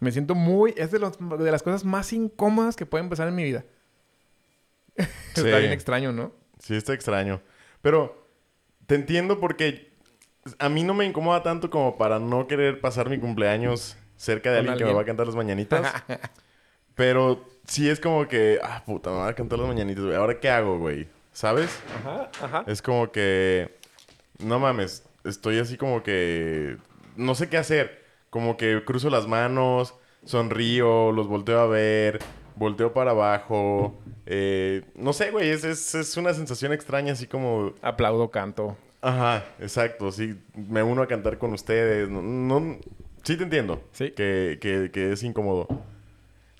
[0.00, 0.72] Me siento muy...
[0.78, 3.64] Es de, los, de las cosas más incómodas que pueden pasar en mi vida.
[5.34, 5.42] Sí.
[5.46, 6.32] Está bien extraño, ¿no?
[6.58, 7.40] Sí, está extraño.
[7.82, 8.26] Pero
[8.86, 9.89] te entiendo porque
[10.58, 14.60] a mí no me incomoda tanto como para no querer pasar mi cumpleaños cerca de
[14.60, 15.92] ¿Con alguien, que me va a cantar las mañanitas.
[16.94, 20.16] Pero sí es como que, ah, puta, me va a cantar las mañanitas, güey.
[20.16, 21.08] ¿Ahora qué hago, güey?
[21.32, 21.80] ¿sabes?
[21.98, 22.64] Ajá, ajá.
[22.66, 23.76] Es como que,
[24.38, 26.76] no mames, estoy así como que,
[27.16, 28.00] no sé qué hacer.
[28.30, 32.20] Como que cruzo las manos, sonrío, los volteo a ver,
[32.54, 33.98] volteo para abajo.
[34.26, 38.76] eh, no sé, güey, es, es, es una sensación extraña, así como, Aplaudo, canto.
[39.02, 42.08] Ajá, exacto, sí, me uno a cantar con ustedes.
[42.08, 42.78] No, no-
[43.22, 43.82] sí te entiendo.
[43.92, 44.10] Sí.
[44.12, 45.66] Que, que, que es incómodo.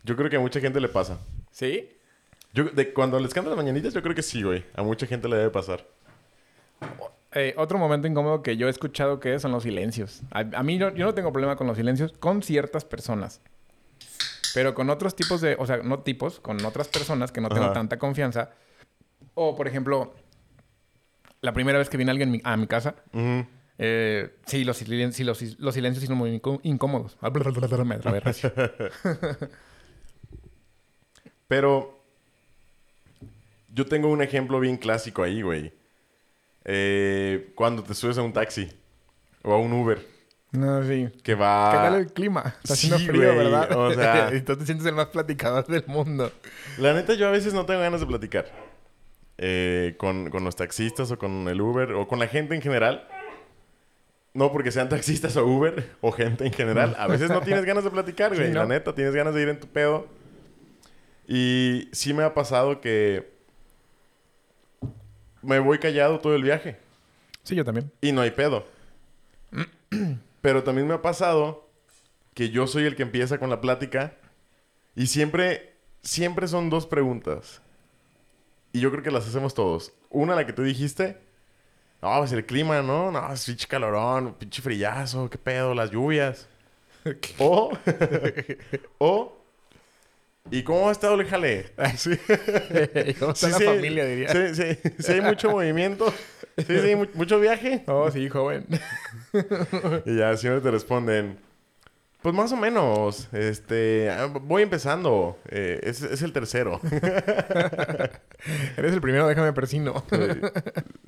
[0.04, 1.18] Yo creo que a mucha gente le pasa.
[1.50, 1.90] ¿Sí?
[2.52, 4.64] Yo, de, cuando les cantan las mañanitas, yo creo que sí, güey.
[4.74, 5.86] A mucha gente le debe pasar.
[7.32, 10.22] Eh, otro momento incómodo que yo he escuchado que es son los silencios.
[10.32, 13.40] A, a mí yo, yo no tengo problema con los silencios con ciertas personas.
[14.52, 15.54] Pero con otros tipos de...
[15.60, 17.74] O sea, no tipos, con otras personas que no tengo Ajá.
[17.74, 18.50] tanta confianza.
[19.34, 20.12] O, por ejemplo,
[21.40, 22.94] la primera vez que viene alguien a mi casa,
[23.78, 27.16] eh, sí, los, silen- sí, los, los silencios son muy incó- incómodos.
[28.20, 28.52] Recio.
[31.48, 31.98] Pero
[33.72, 35.72] yo tengo un ejemplo bien clásico ahí, güey.
[36.64, 38.68] Eh, cuando te subes a un taxi
[39.42, 40.06] o a un Uber
[40.52, 41.08] No, sí.
[41.22, 41.70] que va...
[41.72, 42.54] ¿Qué tal el clima?
[42.62, 43.76] Está haciendo Sí, frío, güey, ¿verdad?
[43.76, 46.30] o sea- y tú te sientes el más platicador del mundo.
[46.78, 48.46] La neta, yo a veces no tengo ganas de platicar.
[49.42, 53.08] Eh, con, con los taxistas o con el Uber o con la gente en general.
[54.34, 56.94] No porque sean taxistas o Uber o gente en general.
[56.98, 58.48] A veces no tienes ganas de platicar, güey.
[58.48, 58.60] Sí, ¿no?
[58.60, 60.08] La neta, tienes ganas de ir en tu pedo.
[61.26, 63.32] Y sí me ha pasado que
[65.40, 66.76] me voy callado todo el viaje.
[67.42, 67.90] Sí, yo también.
[68.02, 68.66] Y no hay pedo.
[70.42, 71.66] Pero también me ha pasado
[72.34, 74.12] que yo soy el que empieza con la plática
[74.94, 77.62] y siempre, siempre son dos preguntas.
[78.72, 79.92] Y yo creo que las hacemos todos.
[80.10, 81.18] Una, la que tú dijiste.
[82.02, 83.10] No, pues el clima, ¿no?
[83.10, 86.48] No, es pinche calorón, pinche frillazo, qué pedo, las lluvias.
[87.38, 87.72] O,
[88.98, 89.36] o,
[90.50, 91.72] ¿y cómo ha estado el jale?
[91.96, 92.16] Sí.
[93.18, 94.28] ¿Cómo está Sí, la sí, familia, diría?
[94.28, 96.12] Sí, sí, sí hay mucho movimiento.
[96.58, 97.84] Sí, sí, mu- mucho viaje.
[97.86, 98.66] Oh, sí, joven.
[100.06, 101.38] Y ya siempre te responden,
[102.22, 104.10] pues más o menos, este,
[104.42, 106.80] voy empezando, eh, es, es el tercero.
[108.76, 110.04] Eres el primero, déjame persino.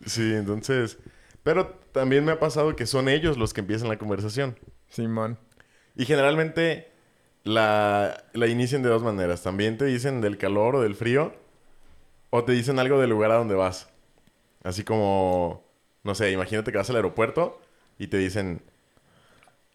[0.06, 0.98] sí, entonces,
[1.42, 4.58] pero también me ha pasado que son ellos los que empiezan la conversación.
[4.88, 5.38] Simón.
[5.96, 6.90] Y generalmente
[7.44, 9.42] la, la inician de dos maneras.
[9.42, 11.34] También te dicen del calor o del frío,
[12.30, 13.90] o te dicen algo del lugar a donde vas.
[14.64, 15.64] Así como,
[16.04, 17.60] no sé, imagínate que vas al aeropuerto
[17.98, 18.62] y te dicen,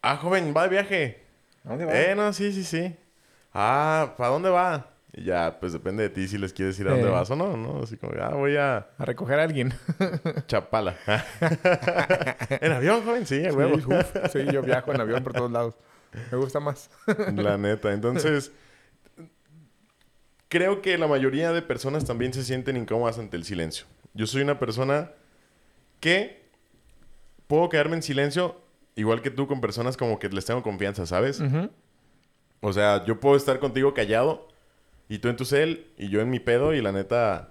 [0.02, 1.27] ah, joven, va de viaje.
[1.68, 2.96] ¿A dónde Eh, no, sí, sí, sí.
[3.52, 4.90] Ah, ¿para dónde va?
[5.12, 7.12] Y ya, pues depende de ti si les quieres decir a dónde Eh.
[7.12, 7.82] vas o no, ¿no?
[7.82, 9.72] Así como, ah, voy a A recoger a alguien.
[10.46, 10.96] Chapala.
[12.60, 13.26] ¿En avión, joven?
[13.26, 13.76] Sí, a huevo.
[13.78, 14.32] Sí, uf.
[14.32, 15.74] Sí, yo viajo en avión por todos lados.
[16.30, 16.90] Me gusta más.
[17.34, 17.92] La neta.
[17.92, 18.52] Entonces,
[20.48, 23.86] creo que la mayoría de personas también se sienten incómodas ante el silencio.
[24.14, 25.10] Yo soy una persona
[26.00, 26.42] que
[27.46, 28.60] puedo quedarme en silencio
[28.98, 31.40] igual que tú con personas como que les tengo confianza, ¿sabes?
[32.60, 34.48] O sea, yo puedo estar contigo callado
[35.08, 37.50] y tú en tu cel y yo en mi pedo y la neta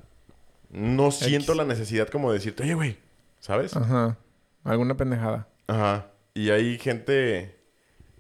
[0.70, 2.98] no siento la necesidad como de decirte, oye, güey,
[3.40, 3.76] ¿sabes?
[3.76, 4.18] Ajá.
[4.66, 5.48] Alguna pendejada.
[5.68, 6.08] Ajá.
[6.34, 7.58] Y hay gente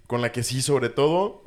[0.08, 1.44] con la que sí, sobre todo,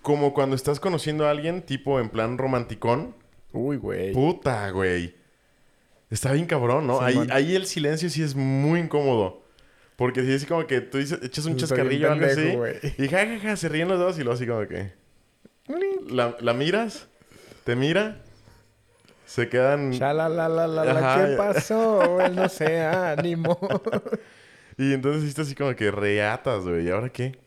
[0.00, 3.16] como cuando estás conociendo a alguien, tipo en plan romanticón.
[3.52, 4.12] Uy, güey.
[4.12, 5.16] Puta, güey.
[6.08, 6.98] Está bien cabrón, ¿no?
[6.98, 9.41] Sí, ahí, ahí el silencio sí es muy incómodo.
[10.02, 12.58] Porque si es como que tú dices, echas un chascarrillo o algo así.
[12.98, 14.90] Y jajaja, se ríen los dos y luego así como que...
[16.10, 17.06] La, la miras,
[17.62, 18.16] te mira,
[19.26, 19.92] se quedan...
[19.92, 22.20] Shalalalala, Ajá, ¿qué pasó?
[22.20, 23.56] Él no se ánimo.
[24.76, 26.86] Y entonces hiciste así como que reatas, güey.
[26.86, 27.38] ¿Y ahora qué?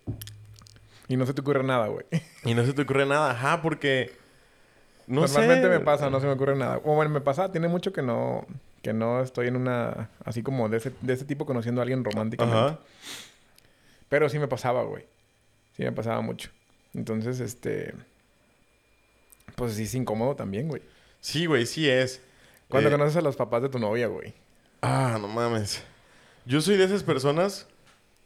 [1.10, 2.06] y no se te ocurre nada, güey.
[2.46, 3.32] Y no se te ocurre nada.
[3.32, 4.14] Ajá, porque...
[5.08, 5.70] No Normalmente sé.
[5.70, 6.80] me pasa, no se me ocurre nada.
[6.86, 8.46] O bueno, me pasa, tiene mucho que no,
[8.86, 12.04] que no estoy en una, así como de ese, de ese tipo conociendo a alguien
[12.04, 12.58] románticamente.
[12.60, 12.80] Ajá.
[14.10, 15.08] Pero sí me pasaba, güey.
[15.76, 16.52] Sí me pasaba mucho.
[16.94, 17.96] Entonces, este,
[19.56, 20.84] pues sí es incómodo también, güey.
[21.20, 22.22] Sí, güey, sí es.
[22.70, 24.36] Cuando Eh, conoces a los papás de tu novia, güey.
[24.84, 25.82] Ah, no mames.
[26.46, 27.68] Yo soy de esas personas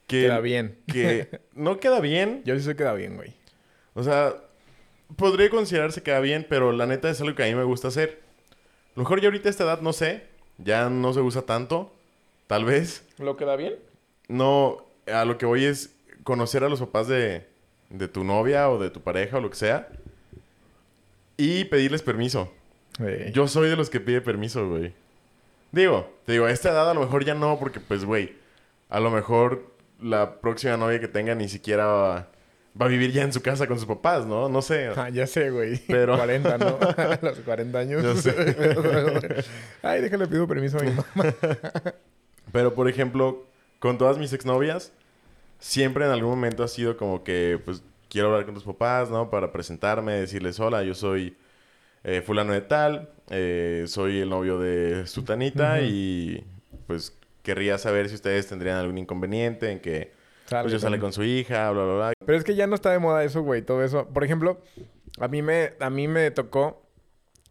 [0.07, 0.23] que...
[0.23, 0.77] Queda bien.
[0.91, 2.41] Que no queda bien.
[2.43, 3.33] Yo sí que queda bien, güey.
[3.93, 4.35] O sea,
[5.15, 7.87] podría considerarse que queda bien, pero la neta es algo que a mí me gusta
[7.87, 8.19] hacer.
[8.87, 10.27] A lo mejor ya ahorita a esta edad, no sé.
[10.63, 11.91] Ya no se usa tanto.
[12.47, 13.03] Tal vez.
[13.17, 13.75] ¿Lo queda bien?
[14.27, 14.77] No,
[15.11, 17.47] a lo que voy es conocer a los papás de,
[17.89, 19.87] de tu novia o de tu pareja o lo que sea.
[21.37, 22.51] Y pedirles permiso.
[23.33, 24.93] Yo soy de los que pide permiso, güey.
[25.71, 28.35] Digo, te digo, a esta edad a lo mejor ya no, porque pues, güey,
[28.89, 32.27] a lo mejor la próxima novia que tenga ni siquiera
[32.79, 34.49] va, a vivir ya en su casa con sus papás, ¿no?
[34.49, 34.89] No sé.
[34.95, 35.77] Ah, ya sé, güey.
[35.87, 36.77] Pero- 40, ¿no?
[36.97, 38.03] A los 40 años.
[38.03, 38.33] Yo sé.
[39.81, 41.33] Ay, déjale pido permiso a mi mamá.
[42.51, 43.45] Pero, por ejemplo,
[43.79, 44.91] con todas mis exnovias,
[45.59, 49.29] siempre en algún momento ha sido como que, pues, quiero hablar con tus papás, ¿no?
[49.29, 51.37] Para presentarme, decirles, hola, yo soy
[52.03, 56.43] eh, fulano de tal, eh, soy el novio de Sutanita y,
[56.87, 60.11] pues, querría saber si ustedes tendrían algún inconveniente en que,
[60.49, 60.99] Sale, pues, yo sale sale.
[61.01, 62.13] con su hija, bla, bla, bla.
[62.25, 64.07] Pero es que ya no está de moda eso, güey, todo eso.
[64.07, 64.59] Por ejemplo,
[65.19, 66.81] a mí me, a mí me tocó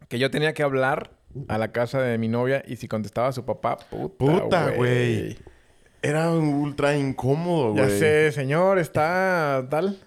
[0.08, 1.12] que yo tenía que hablar
[1.48, 5.38] a la casa de mi novia y si contestaba a su papá, puta, Puta, güey.
[6.02, 7.84] Era ultra incómodo, güey.
[7.84, 9.98] Ya sé, señor, está tal.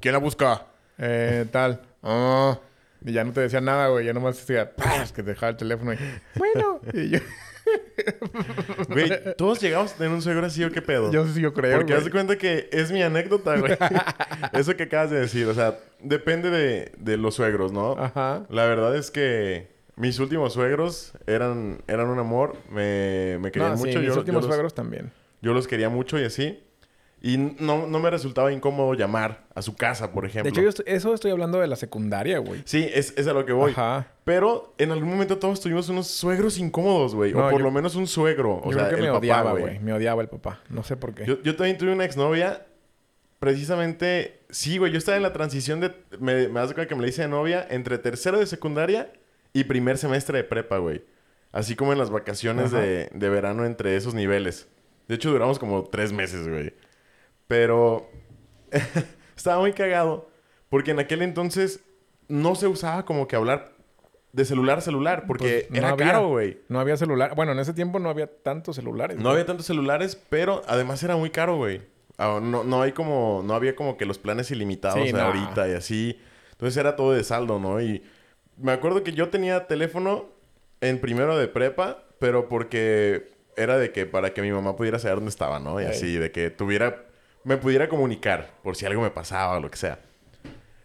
[0.00, 0.66] ¿Quién la busca?
[0.98, 1.82] Eh, tal.
[2.02, 2.58] Ah.
[3.04, 4.06] Y ya no te decía nada, güey.
[4.06, 4.72] Ya nomás decía,
[5.14, 5.98] que te dejaba el teléfono y,
[6.36, 6.80] bueno.
[6.92, 7.18] Y yo,
[8.88, 11.10] Güey, todos llegamos a tener un suegro así o qué pedo.
[11.12, 12.04] yo sí, yo creo, Porque haz güey.
[12.06, 13.76] de cuenta que es mi anécdota, güey.
[14.52, 15.46] Eso que acabas de decir.
[15.46, 17.92] O sea, depende de, de los suegros, ¿no?
[17.98, 18.46] Ajá.
[18.50, 22.56] La verdad es que mis últimos suegros eran, eran un amor.
[22.70, 23.98] Me, me querían No, sí, mucho.
[24.00, 25.12] mis yo, últimos yo los, suegros también.
[25.42, 26.62] yo los quería mucho y así.
[27.20, 30.50] Y no, no me resultaba incómodo llamar a su casa, por De ejemplo.
[30.50, 32.62] hecho, yo estoy- eso estoy hablando de la secundaria, güey.
[32.64, 33.72] Sí, es, es a lo que voy.
[33.72, 34.06] Ajá.
[34.24, 37.32] Pero en algún momento todos tuvimos unos suegros incómodos, güey.
[37.32, 38.60] No, o por yo- lo menos un suegro.
[38.62, 39.78] O yo sea, creo que el me papá, odiaba, güey.
[39.80, 40.60] Me odiaba el papá.
[40.70, 41.26] No sé por qué.
[41.26, 42.64] Yo, yo también tuve una exnovia.
[43.40, 44.90] Precisamente, sí, güey.
[44.90, 45.94] Yo estaba en la transición de.
[46.18, 49.12] Me, me das cuenta que me la hice de novia entre tercero de secundaria
[49.52, 51.02] y primer semestre de prepa, güey.
[51.52, 54.68] Así como en las vacaciones de, de verano entre esos niveles.
[55.06, 56.74] De hecho, duramos como tres meses, güey.
[57.48, 58.08] Pero
[59.36, 60.28] estaba muy cagado.
[60.70, 61.80] Porque en aquel entonces
[62.28, 63.72] no se usaba como que hablar
[64.32, 65.24] de celular a celular.
[65.26, 66.06] Porque Pues, no era había.
[66.12, 66.60] caro, güey.
[66.68, 67.34] No había celular.
[67.34, 69.18] Bueno, en ese tiempo no había tantos celulares.
[69.18, 71.82] No había tantos celulares, pero además era muy caro, güey.
[72.18, 73.42] Ah, no, no hay como...
[73.44, 76.20] No había como que los planes ilimitados Sí, de ahorita y así.
[76.52, 77.80] Entonces era todo de saldo, ¿no?
[77.80, 78.02] Y
[78.56, 80.26] me acuerdo que yo tenía teléfono
[80.80, 85.16] en primero de prepa, pero porque era de que para que mi mamá pudiera saber
[85.16, 85.80] dónde estaba, ¿no?
[85.80, 87.04] Y así, de que tuviera...
[87.48, 90.00] Me pudiera comunicar por si algo me pasaba o lo que sea.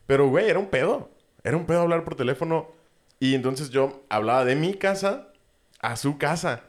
[0.07, 1.09] Pero, güey, era un pedo.
[1.43, 2.71] Era un pedo hablar por teléfono.
[3.19, 5.27] Y entonces yo hablaba de mi casa
[5.81, 6.63] a su casa.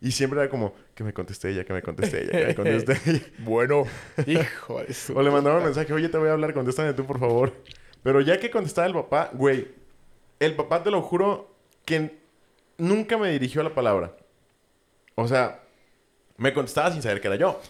[0.00, 2.98] Y siempre era como, que me conteste ella, que me conteste ella, que me conteste
[3.10, 3.20] ella.
[3.40, 3.84] Bueno,
[4.26, 5.14] hijo de su...
[5.14, 7.52] O le mandaba un mensaje, oye, te voy a hablar, contéstame tú, por favor.
[8.02, 9.68] Pero ya que contestaba el papá, güey,
[10.40, 11.54] el papá te lo juro
[11.84, 12.18] que
[12.78, 14.16] nunca me dirigió la palabra.
[15.16, 15.63] O sea,
[16.36, 17.60] me contestaba sin saber que era yo.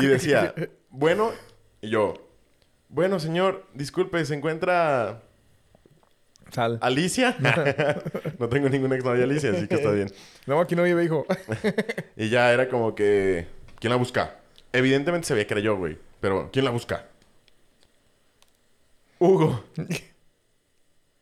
[0.00, 0.54] Y decía,
[0.90, 1.32] bueno,
[1.80, 2.14] y yo,
[2.88, 5.22] bueno, señor, disculpe, ¿se encuentra
[6.50, 6.78] Sal.
[6.82, 7.34] Alicia?
[8.38, 10.12] no tengo ninguna exnovia Alicia, así que está bien.
[10.46, 11.26] No, aquí no vive, hijo.
[12.16, 13.46] Y ya era como que,
[13.80, 14.36] ¿quién la busca?
[14.72, 15.96] Evidentemente se veía que era yo, güey.
[16.20, 17.06] Pero, ¿quién la busca?
[19.18, 19.64] Hugo.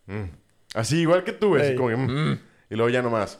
[0.06, 0.28] Mm.
[0.74, 1.62] Así, igual que tú, güey.
[1.62, 2.40] Así como que, mm.
[2.70, 3.38] Y luego ya nomás.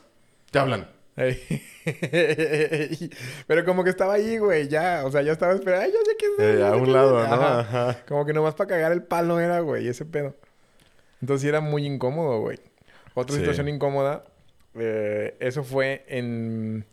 [0.53, 0.89] Te hablan.
[3.47, 5.03] Pero como que estaba ahí, güey, ya.
[5.05, 5.85] O sea, ya estaba esperando.
[5.87, 6.63] Ay, ya sé qué es.
[6.63, 6.95] A un qué es".
[6.95, 7.35] lado, ¿no?
[7.35, 7.99] Ajá.
[8.09, 10.35] Como que nomás para cagar el palo era, güey, ese pedo.
[11.21, 12.59] Entonces era muy incómodo, güey.
[13.15, 13.41] Otra Sí.
[13.41, 14.25] situación incómoda,
[14.75, 16.87] eh, eso fue en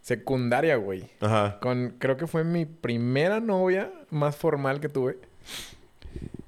[0.00, 1.08] secundaria, güey.
[1.20, 1.58] Ajá.
[1.60, 5.18] Con, creo que fue mi primera novia más formal que tuve.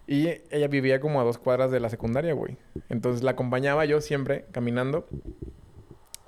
[0.06, 2.56] Y ella vivía como a dos cuadras de la secundaria, güey.
[2.88, 5.06] Entonces la acompañaba yo siempre caminando.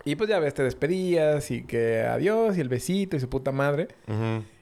[0.04, 3.52] Y pues ya ves, te despedías y que adiós y el besito y su puta
[3.52, 3.88] madre.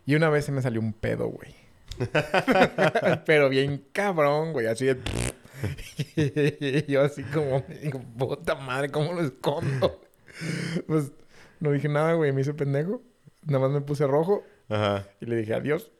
[0.06, 1.54] Y una vez se me salió un pedo, güey.
[3.26, 4.66] Pero bien cabrón, güey.
[4.66, 4.98] Así de...
[6.86, 7.64] Y yo así como...
[7.82, 10.00] Digo, puta madre, ¿cómo lo escondo?
[10.86, 11.12] Pues
[11.60, 12.32] no dije nada, güey.
[12.32, 13.02] Me hice pendejo.
[13.44, 15.06] Nada más me puse rojo Ajá.
[15.20, 15.90] y le dije adiós.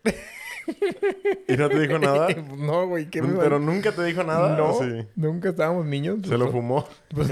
[1.49, 2.29] ¿Y no te dijo nada?
[2.57, 3.07] no, güey.
[3.07, 4.57] ¿qué me ¿Pero nunca te dijo nada?
[4.57, 4.79] No,
[5.17, 6.19] nunca estábamos niños.
[6.27, 6.87] Se lo fumó.
[7.15, 7.29] Pues,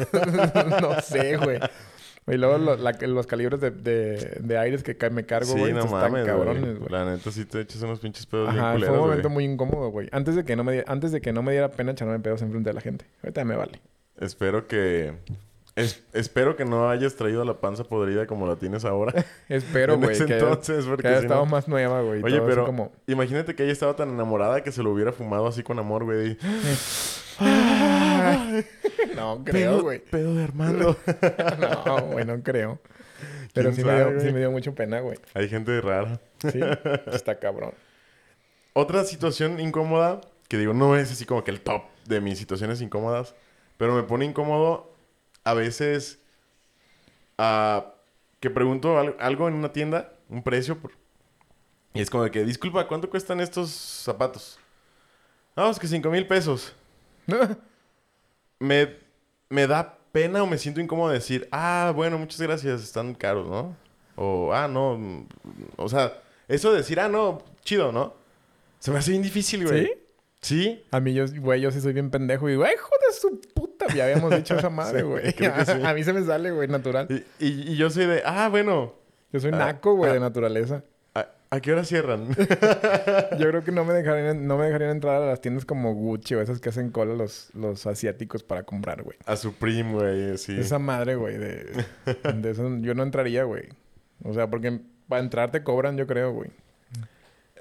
[0.80, 1.60] no sé, güey.
[2.28, 5.58] Y luego lo- la- los calibres de, de, de aires que ca- me cargo, Sí,
[5.60, 5.72] güey.
[5.72, 6.90] no estos mames, están cabrones, güey.
[6.90, 9.44] La neta sí te echas unos pinches pedos bien Ajá, fue culeros, un momento muy
[9.44, 10.08] incómodo, güey.
[10.10, 12.42] Antes de que no me di- antes de que no me diera pena echarme pedos
[12.42, 13.04] enfrente de la gente.
[13.22, 13.80] Ahorita me vale.
[14.18, 15.12] Espero que...
[15.76, 19.12] es- espero que no hayas traído la panza podrida como la tienes ahora.
[19.48, 22.22] Espero, En güey, ese que, entonces, porque que haya si estado no- más nueva, güey.
[22.24, 22.90] Oye, pero como...
[23.06, 26.36] imagínate que ella estaba tan enamorada que se lo hubiera fumado así con amor, güey.
[29.14, 29.98] No creo, güey.
[30.00, 30.96] Pedo de Armando.
[31.86, 32.80] No, güey, no creo.
[33.52, 35.18] Pero ¿Quién sí me, dio, sí me dio mucho pena, güey.
[35.34, 36.20] Hay gente rara.
[36.50, 36.60] Sí,
[37.12, 37.72] está cabrón.
[38.74, 42.80] Otra situación incómoda, que digo, no es así como que el top de mis situaciones
[42.82, 43.34] incómodas,
[43.78, 44.92] pero me pone incómodo
[45.44, 46.18] a veces
[47.38, 47.94] ah,
[48.40, 50.92] que pregunto al- algo en una tienda, un precio, por-
[51.94, 54.58] y es como de que, disculpa, ¿cuánto cuestan estos zapatos?
[55.54, 56.74] Vamos, que cinco mil pesos.
[58.58, 58.96] me,
[59.48, 63.76] me da pena o me siento incómodo decir, ah, bueno, muchas gracias, están caros, ¿no?
[64.16, 65.26] O, ah, no, mm,
[65.76, 66.12] o sea,
[66.48, 68.14] eso de decir, ah, no, chido, ¿no?
[68.78, 69.86] Se me hace bien difícil, güey.
[69.86, 69.92] ¿Sí?
[70.40, 70.84] ¿Sí?
[70.90, 72.48] A mí, yo, güey, yo sí soy bien pendejo.
[72.48, 73.86] Y digo, ¡ay, hijo de su puta!
[73.94, 75.32] Ya habíamos dicho esa madre, güey.
[75.32, 75.44] sí.
[75.84, 77.08] a mí se me sale, güey, natural.
[77.10, 78.94] Y, y- y yo soy de, ah, bueno,
[79.32, 80.14] Yo soy Ah, naco, güey, ah.
[80.14, 80.84] de naturaleza.
[81.50, 82.28] ¿A, qué hora cierran?
[83.38, 86.34] Yo creo que no me dejarían, no me dejarían entrar a las tiendas como Gucci
[86.34, 89.16] o esas que hacen cola los, los asiáticos para comprar, güey.
[89.26, 90.58] a Supreme, güey, sí.
[90.58, 91.84] Esa madre, güey, de,
[92.34, 93.68] de eso yo no entraría, güey.
[94.24, 96.50] O sea, porque para entrar te cobran, yo creo, güey.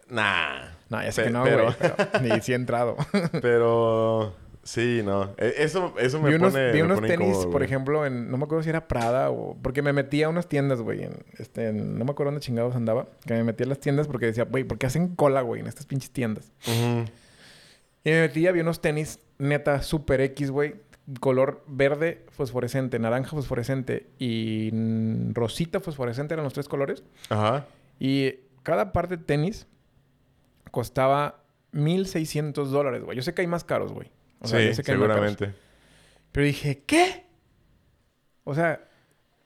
[0.09, 0.69] Nah.
[0.89, 1.55] No, ya sé Pe- que no, güey.
[1.79, 2.95] Pero ni sí he entrado.
[3.41, 5.33] Pero sí, no.
[5.37, 6.71] E- Eso, eso me vi unos, pone.
[6.73, 8.29] vi unos pone tenis, incómodo, por ejemplo, en...
[8.29, 9.55] No me acuerdo si era Prada o...
[9.61, 11.03] Porque me metí a unas tiendas, güey.
[11.03, 13.07] En, este, en- no me acuerdo dónde chingados andaba.
[13.25, 15.67] Que me metí a las tiendas porque decía, güey, ¿por qué hacen cola, güey, en
[15.67, 16.51] estas pinches tiendas?
[16.67, 20.75] Y me metí y había unos tenis, neta, super X, güey.
[21.19, 24.71] Color verde fosforescente, naranja fosforescente y
[25.33, 27.03] rosita fosforescente eran los tres colores.
[27.29, 27.67] Ajá.
[27.99, 29.67] Y cada par de tenis
[30.71, 33.15] costaba 1.600 dólares, güey.
[33.15, 34.09] Yo sé que hay más caros, güey.
[34.39, 35.53] O sea, sí, yo sé que seguramente.
[36.31, 37.25] Pero dije, ¿qué?
[38.43, 38.87] O sea,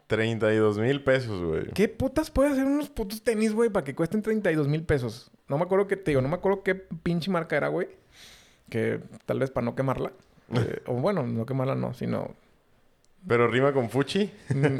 [0.07, 1.67] 32 mil pesos, güey.
[1.73, 5.31] ¿qué putas puede hacer unos putos tenis, güey, para que cuesten 32 mil pesos?
[5.47, 7.89] No me acuerdo qué, te digo, no me acuerdo qué pinche marca era, güey.
[8.69, 10.11] Que tal vez para no quemarla.
[10.51, 12.33] Eh, o bueno, no quemarla no, sino...
[13.27, 14.31] Pero rima con Fuchi.
[14.49, 14.79] mm.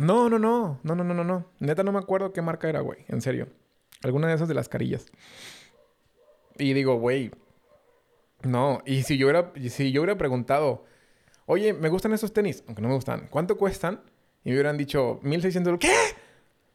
[0.00, 0.80] No, no, no.
[0.82, 1.46] No, no, no, no, no.
[1.60, 3.04] Neta no me acuerdo qué marca era, güey.
[3.06, 3.46] En serio.
[4.02, 5.06] Alguna de esas de las carillas.
[6.58, 7.30] Y digo, güey.
[8.42, 8.82] No.
[8.86, 10.84] Y si yo hubiera, si yo hubiera preguntado,
[11.46, 14.00] oye, me gustan esos tenis, aunque no me gustan, ¿cuánto cuestan?
[14.44, 15.90] Y me hubieran dicho, 1600 dólares.
[15.90, 16.20] ¿Qué?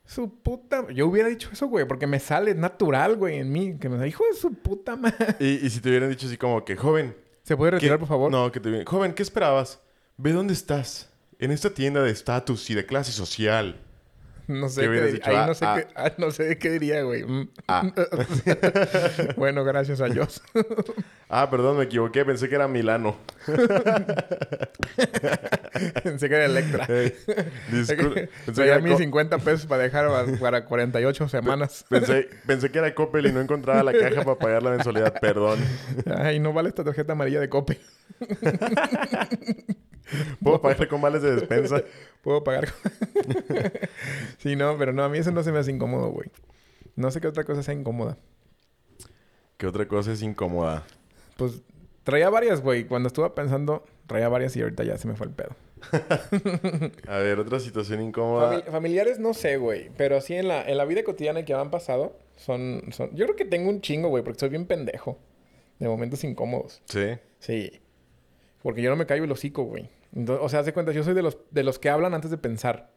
[0.06, 0.88] Su puta.
[0.91, 3.78] Yo hubiera dicho eso, güey, porque me sale natural, güey, en mí.
[3.80, 5.36] Que me hijo de su puta madre.
[5.39, 7.15] Y, y si te hubieran dicho así como que, joven.
[7.43, 8.32] ¿Se puede ¿qué- retirar, por favor?
[8.32, 9.80] No, que te Joven, ¿qué esperabas?
[10.17, 11.10] Ve dónde estás.
[11.39, 13.80] En esta tienda de estatus y de clase social.
[14.52, 15.30] No sé ¿Qué dicho?
[15.30, 15.76] ahí Ah, no sé ah.
[15.78, 17.24] qué, ah, no sé qué diría, güey.
[17.24, 17.50] Mm.
[19.38, 20.42] Bueno, gracias a Dios.
[21.34, 22.26] Ah, perdón, me equivoqué.
[22.26, 23.16] Pensé que era Milano.
[26.04, 26.86] Pensé que era Electra.
[26.90, 27.14] Ey,
[27.72, 30.10] discul- pensé, que Traía mis Co- 50 pesos para dejar
[30.42, 31.86] para 48 semanas.
[31.88, 35.14] pensé, pensé que era Coppel y no encontraba la caja para pagar la mensualidad.
[35.22, 35.60] Perdón.
[36.18, 37.80] Ay, no vale esta tarjeta amarilla de Cope.
[40.43, 41.84] Puedo pagar con vales de despensa.
[42.21, 42.67] Puedo pagar.
[44.38, 46.30] sí, no, pero no, a mí eso no se me hace incómodo, güey.
[46.95, 48.17] No sé qué otra cosa sea incómoda.
[49.58, 50.84] ¿Qué otra cosa es incómoda?
[51.38, 51.62] Pues
[52.04, 52.86] traía varias, güey.
[52.86, 55.56] Cuando estuve pensando, traía varias y ahorita ya se me fue el pedo.
[57.08, 58.54] A ver, otra situación incómoda.
[58.54, 59.89] Fami- familiares no sé, güey.
[59.97, 63.15] Pero sí en la, en la vida cotidiana que me han pasado, son, son...
[63.15, 65.17] Yo creo que tengo un chingo, güey, porque soy bien pendejo.
[65.80, 66.82] De momentos incómodos.
[66.86, 67.17] Sí.
[67.39, 67.82] Sí.
[68.62, 69.89] Porque yo no me callo el hocico, güey.
[70.15, 72.32] Entonces, o sea, haz de cuenta, yo soy de los, de los que hablan antes
[72.32, 72.91] de pensar.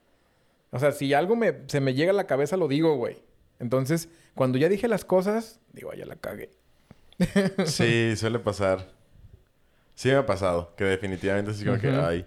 [0.71, 3.23] O sea, si algo me, se me llega a la cabeza, lo digo, güey.
[3.61, 6.51] Entonces, cuando ya dije las cosas, digo, "Ay, ya la cagué.
[7.67, 8.89] Sí, suele pasar.
[9.95, 10.75] Sí me ha pasado.
[10.77, 12.27] Que definitivamente así como que, ay.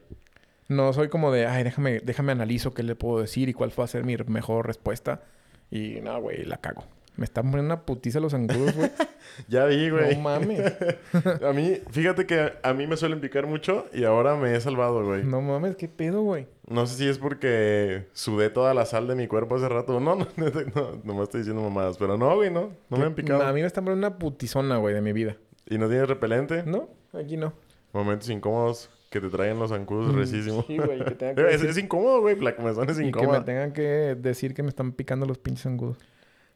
[0.69, 3.83] No soy como de, ay, déjame, déjame analizo qué le puedo decir y cuál fue
[3.83, 5.23] a ser mi mejor respuesta.
[5.69, 6.85] Y no, güey, la cago.
[7.17, 8.91] Me están poniendo una putiza los zancudos, güey.
[9.49, 10.15] Ya vi, güey.
[10.15, 10.73] no mames.
[11.47, 15.03] A mí, fíjate que a mí me suelen picar mucho y ahora me he salvado,
[15.03, 15.23] güey.
[15.23, 15.37] No.
[15.37, 16.47] No mames, qué pedo, güey.
[16.85, 19.99] sé si es porque sudé toda la sal de mi cuerpo hace rato.
[19.99, 21.97] No, no, no, no, no me estoy diciendo mamadas.
[21.97, 22.71] Pero no, güey, no.
[22.89, 23.43] No me han picado.
[23.43, 25.35] A mí me están poniendo una putizona, güey, de mi vida.
[25.69, 26.63] ¿Y no tienes repelente?
[26.65, 27.53] No, aquí no.
[27.93, 30.13] Momentos incómodos que te traen los zancudos.
[30.15, 32.39] Mm, Sí, güey, que tenga que es, incómodo, güey.
[32.39, 33.39] La comezón es Y que incómoda.
[33.39, 35.97] me tengan que decir que me están picando los pinches zancudos.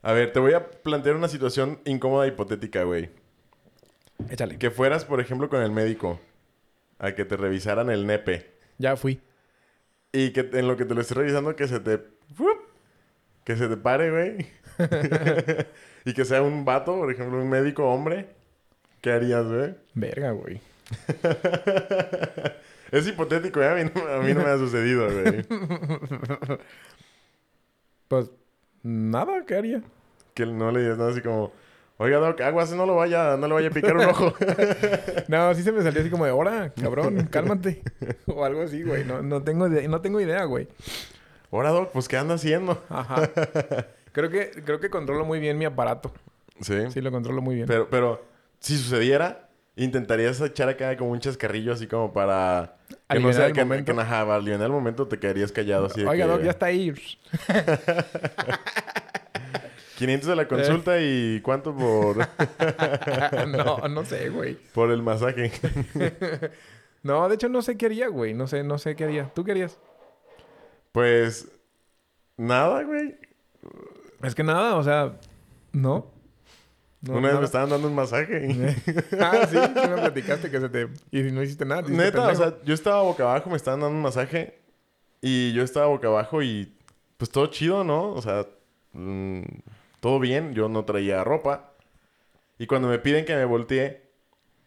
[0.04, 3.10] A ver, te voy a plantear una situación incómoda hipotética, güey.
[4.30, 4.58] Échale.
[4.58, 6.20] Que fueras, por ejemplo, con el médico
[7.00, 8.52] a que te revisaran el nepe.
[8.78, 9.22] Ya fui.
[10.12, 12.02] Y que en lo que te lo esté revisando, que se te.
[13.44, 14.48] Que se te pare, güey.
[16.06, 18.28] y que sea un vato, por ejemplo, un médico hombre.
[19.02, 19.76] ¿Qué harías, güey?
[19.94, 20.62] Verga, güey.
[22.92, 23.68] es hipotético, ¿eh?
[23.68, 25.46] A mí no, a mí no me ha sucedido, güey.
[28.08, 28.30] Pues
[28.84, 29.82] nada, ¿qué haría?
[30.34, 31.52] Que no le digas nada así como.
[31.98, 34.34] Oiga, Doc, aguas, no lo vaya, no le vaya a picar un ojo.
[35.28, 37.84] No, sí se me salió así como de, hora, cabrón, cálmate.
[38.26, 39.06] o algo así, güey.
[39.06, 40.68] No, no, tengo, no tengo idea, güey.
[41.52, 42.84] Ahora, Doc, pues, ¿qué anda haciendo?
[42.90, 43.30] Ajá.
[44.14, 46.12] Creo que, creo que controlo muy bien mi aparato.
[46.60, 46.90] Sí.
[46.90, 47.68] Sí, lo controlo muy bien.
[47.68, 48.26] Pero, pero,
[48.60, 52.78] si sucediera, intentarías echar acá como un chascarrillo así como para...
[53.12, 53.94] Que no sea el que, momento.
[53.94, 56.32] que, ajá, el momento te quedarías callado así de Oiga, que...
[56.32, 56.94] Doc, ya está ahí.
[59.98, 62.18] 500 de la consulta y cuánto por,
[63.48, 64.56] no, no sé, güey.
[64.74, 65.52] por el masaje.
[67.04, 68.36] No, de hecho no sé qué haría, güey.
[68.36, 69.32] No sé, no sé qué haría.
[69.34, 69.80] ¿Tú querías?
[70.92, 71.48] Pues
[72.38, 73.18] nada, güey.
[74.22, 75.18] Es que nada, o sea,
[75.72, 76.11] no.
[77.02, 78.76] No, Una vez me estaban dando un masaje.
[79.20, 80.88] ah, sí, sí me platicaste que se te...
[81.12, 81.82] Y no hiciste nada.
[81.82, 84.60] hiciste Neta, o sea, yo estaba boca abajo, me estaban dando un masaje.
[85.20, 86.72] Y yo estaba boca abajo y
[87.18, 88.12] pues todo chido, ¿no?
[88.12, 88.46] O sea,
[88.94, 89.42] mm,
[90.00, 90.54] todo bien.
[90.54, 91.74] Yo no traía ropa.
[92.60, 94.04] Y cuando me piden que me voltee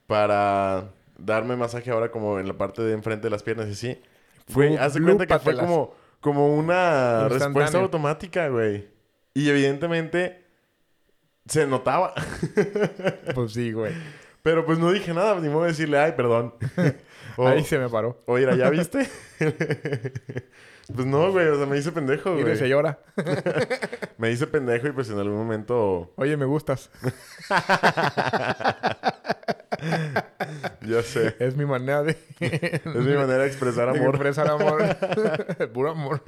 [0.09, 4.03] para darme masaje ahora como en la parte de enfrente de las piernas y así.
[4.53, 8.89] Güey, Fue haz de cuenta que fue como, como una respuesta automática, güey.
[9.35, 10.44] Y evidentemente
[11.47, 12.15] se notaba.
[13.35, 13.93] Pues sí, güey.
[14.43, 16.55] Pero pues no dije nada, ni modo de decirle, ay, perdón.
[17.37, 18.23] O- Ahí se me paró.
[18.27, 19.09] Oye, ¿ya viste?
[20.95, 22.57] pues no, güey, o sea, me hice pendejo, güey.
[22.57, 23.01] se llora.
[24.19, 26.91] Me hice pendejo y pues en algún momento, Oye, me gustas.
[30.83, 32.17] ya sé, Es mi manera de...
[32.41, 34.15] es mi manera de expresar de amor.
[34.15, 34.83] expresar amor.
[35.73, 36.23] Puro amor.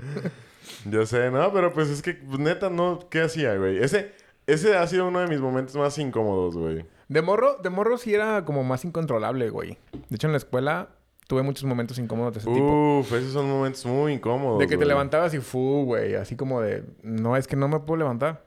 [0.86, 3.78] Ya sé, no, pero pues es que, pues, neta, no, ¿qué hacía, güey?
[3.78, 4.12] Ese,
[4.46, 6.84] ese ha sido uno de mis momentos más incómodos, güey.
[7.08, 9.78] De morro, de morro sí era como más incontrolable, güey.
[10.08, 10.88] De hecho, en la escuela
[11.28, 12.98] tuve muchos momentos incómodos de ese tipo.
[13.00, 14.58] Uf, esos son momentos muy incómodos.
[14.60, 16.14] De que te levantabas y fu, güey.
[16.14, 18.44] Así como de, no, es que no me puedo levantar.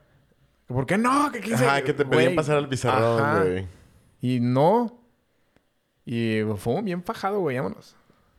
[0.66, 1.30] ¿Por qué no?
[1.32, 1.64] ¿Qué quise?
[1.66, 3.66] Ajá, que te pedían pasar al pizarrón, güey.
[4.20, 4.98] Y no.
[6.04, 7.96] Y fue bien fajado, güey, vámonos.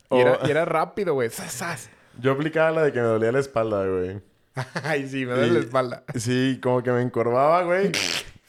[0.10, 0.18] Y, Oh.
[0.20, 1.30] era, y era rápido, güey.
[2.20, 4.22] Yo aplicaba la de que me dolía la espalda, güey.
[4.84, 6.04] Ay, sí, me duele la espalda.
[6.16, 7.92] Sí, como que me encorvaba, güey.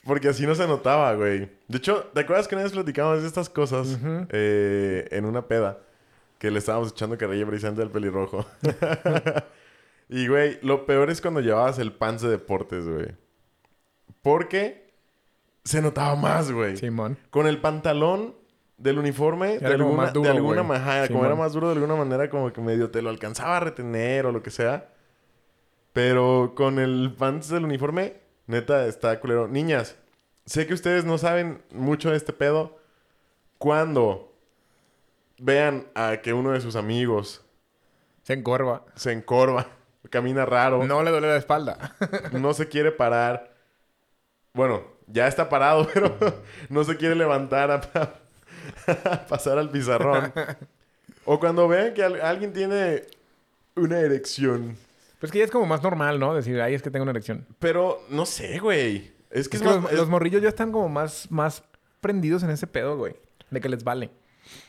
[0.05, 1.51] Porque así no se notaba, güey.
[1.69, 3.99] De hecho, ¿te acuerdas que una vez platicamos de estas cosas
[4.31, 5.79] eh, en una peda?
[6.39, 8.45] Que le estábamos echando carrilla precisamente al pelirrojo.
[10.09, 13.09] y, güey, lo peor es cuando llevabas el pants de deportes, güey.
[14.23, 14.93] Porque
[15.63, 16.77] se notaba más, güey.
[16.77, 17.17] Simón.
[17.31, 18.35] Con el pantalón
[18.77, 20.81] del uniforme, de alguna, más duro, de alguna güey.
[20.81, 23.61] manera, como era más duro de alguna manera, como que medio te lo alcanzaba a
[23.61, 24.89] retener o lo que sea.
[25.93, 28.15] Pero con el pants del uniforme,
[28.47, 29.47] neta, está culero.
[29.49, 29.97] Niñas,
[30.47, 32.79] sé que ustedes no saben mucho de este pedo.
[33.59, 34.33] Cuando
[35.39, 37.43] vean a que uno de sus amigos
[38.23, 38.85] Se encorva.
[38.95, 39.67] se encorva,
[40.11, 41.95] camina raro, No le duele la espalda.
[42.33, 43.53] no se quiere parar.
[44.55, 46.17] Bueno, ya está parado, pero
[46.69, 47.81] no se quiere levantar a,
[48.87, 50.33] a pasar al pizarrón.
[51.25, 53.03] O cuando vean que al- alguien tiene
[53.77, 54.77] una erección.
[55.23, 56.35] Pues que ya es como más normal, ¿no?
[56.35, 57.47] Decir, ay, es que tengo una erección.
[57.61, 59.13] Pero no sé, güey.
[59.31, 61.63] Es que Es es, que más- los, es- los morrillos ya están como más, más
[62.01, 63.15] prendidos en ese pedo, güey.
[63.51, 64.11] De que les vale.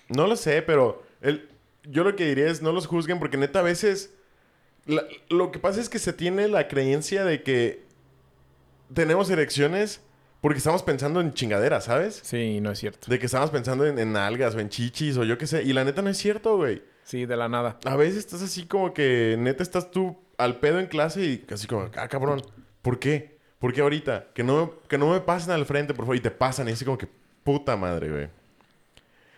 [0.10, 1.50] No lo sé, pero el,
[1.84, 4.14] yo lo que diría es no los juzguen porque neta a veces
[4.86, 7.84] la- lo que pasa es que se tiene la creencia de que
[8.94, 10.02] tenemos erecciones
[10.42, 12.20] porque estamos pensando en chingaderas, ¿sabes?
[12.24, 13.08] Sí, no es cierto.
[13.10, 15.64] De que estamos pensando en, en algas o en chichis o yo qué sé.
[15.64, 16.84] Y la neta no es cierto, güey.
[17.04, 17.80] Sí, de la nada.
[17.86, 21.68] A veces estás así como que neta estás tú al pedo en clase y casi
[21.68, 22.42] como, ah, cabrón,
[22.82, 23.38] ¿por qué?
[23.60, 24.28] ¿Por qué ahorita?
[24.34, 26.16] Que no, que no me pasen al frente, por favor.
[26.18, 27.08] Y te pasan y así como que,
[27.44, 28.30] puta madre, güey.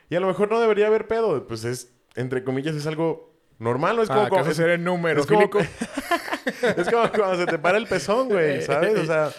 [0.09, 1.45] Y a lo mejor no debería haber pedo.
[1.47, 3.95] Pues es, entre comillas, es algo normal.
[3.97, 5.21] No es como, Ah, como- ¿acaso es, ser el número?
[5.21, 5.41] es como,
[6.77, 8.97] es como cuando se te para el pezón, güey, ¿sabes?
[8.99, 9.29] O sea,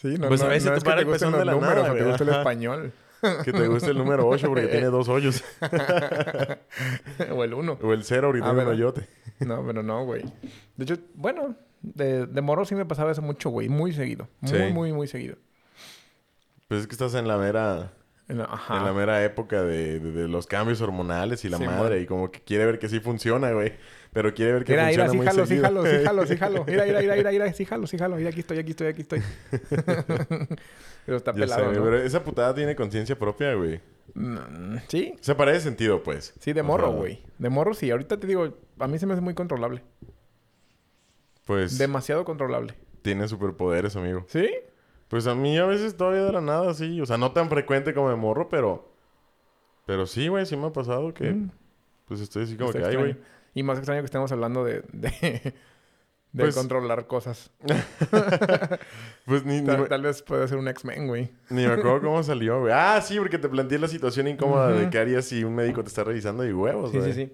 [0.00, 1.44] Sí, no, Pues no, a veces no te es que para te el pezón de
[1.44, 2.92] la números nada, o te gusta el español.
[3.44, 5.44] que te guste el número 8 porque tiene dos hoyos.
[7.30, 7.78] o el uno.
[7.82, 8.72] O el 0 ahorita Ah, tiene un ¿verdad?
[8.72, 9.08] hoyote.
[9.40, 10.22] No, pero no, güey.
[10.76, 13.68] De hecho, bueno, de, de morro sí me pasaba eso mucho, güey.
[13.68, 14.28] Muy seguido.
[14.40, 14.72] Muy, Sí.
[14.72, 15.36] muy, muy seguido.
[16.68, 17.92] Pues es que estás en la mera...
[18.28, 18.76] En la- Ajá.
[18.78, 22.00] En la mera época de, de- de los cambios hormonales y la Sí, madre.
[22.00, 23.72] Y como que quiere ver que sí funciona, güey.
[24.12, 25.64] Pero quiere ver que Mira, mira, funciona sí muy jalo, sí seguido.
[25.66, 26.64] jalo, sí jalo, sí jalo.
[26.64, 28.16] Mira, mira, mira, mira, mira, sí jalo, sí jalo.
[28.16, 29.20] Mira, aquí estoy, aquí estoy, aquí estoy.
[31.06, 31.82] pero está Ya sé, pelado, ¿no?
[31.84, 33.80] pero esa putada tiene conciencia propia, güey.
[34.88, 36.34] Sí, para ese sentido, pues.
[36.40, 37.22] sí, de morro, sea, güey.
[37.38, 37.90] De morro sí.
[37.90, 39.82] Ahorita te digo, a mí se me hace muy controlable.
[41.46, 42.74] Pues Demasiado controlable.
[43.02, 44.24] tiene superpoderes, amigo.
[44.28, 44.48] ¿Sí?
[45.08, 47.00] Pues a mí a veces todavía de la nada, sí.
[47.00, 48.92] O sea, no tan frecuente como de morro, pero...
[49.86, 51.32] Pero sí, güey, sí me ha pasado que...
[51.32, 51.50] Mm.
[52.06, 53.16] Pues estoy así como Está que, ay, güey.
[53.54, 55.54] Y más extraño que estemos hablando de, de,
[56.32, 57.50] de Pues- controlar cosas.
[59.26, 61.30] Pues ni, Tal, tal vez puede ser un X-Men, güey.
[61.50, 62.72] ni me acuerdo cómo salió, güey.
[62.74, 65.88] Ah, sí, porque te planteé la situación incómoda de qué harías si un médico te
[65.88, 67.12] está revisando y huevos, Sí, güey.
[67.12, 67.32] sí, sí.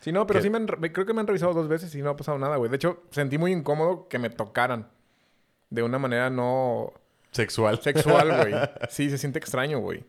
[0.00, 0.44] Sí, no, pero ¿Qué?
[0.44, 2.38] sí me han, re- creo que me han revisado dos veces y no ha pasado
[2.38, 2.68] nada, güey.
[2.70, 4.88] De hecho, sentí muy incómodo que me tocaran.
[5.70, 6.92] De una manera no
[7.30, 7.80] Sexual.
[7.80, 8.54] sexual, güey.
[8.90, 10.04] Sí, se siente extraño, güey.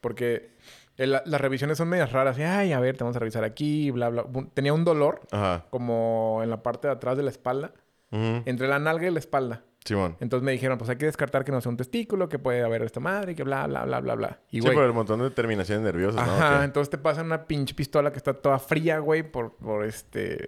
[0.00, 0.50] Porque
[0.96, 2.38] el- las revisiones son medias raras.
[2.38, 4.24] Y, Ay, a ver, te vamos a revisar aquí, bla, bla.
[4.54, 5.66] Tenía un dolor Ajá.
[5.70, 7.72] como en la parte de atrás de la espalda.
[8.10, 9.64] Entre la nalga y la espalda.
[9.84, 10.16] Simón.
[10.20, 12.82] Entonces me dijeron, pues hay que descartar que no sea un testículo, que puede haber
[12.82, 14.38] esta madre, que bla, bla, bla, bla, bla.
[14.50, 14.74] Y sí, güey.
[14.74, 16.32] por el montón de terminaciones nerviosas, ¿no?
[16.32, 16.64] Ajá, Ok.
[16.64, 20.38] entonces te pasan una pinche pistola que está toda fría, güey, por, por este.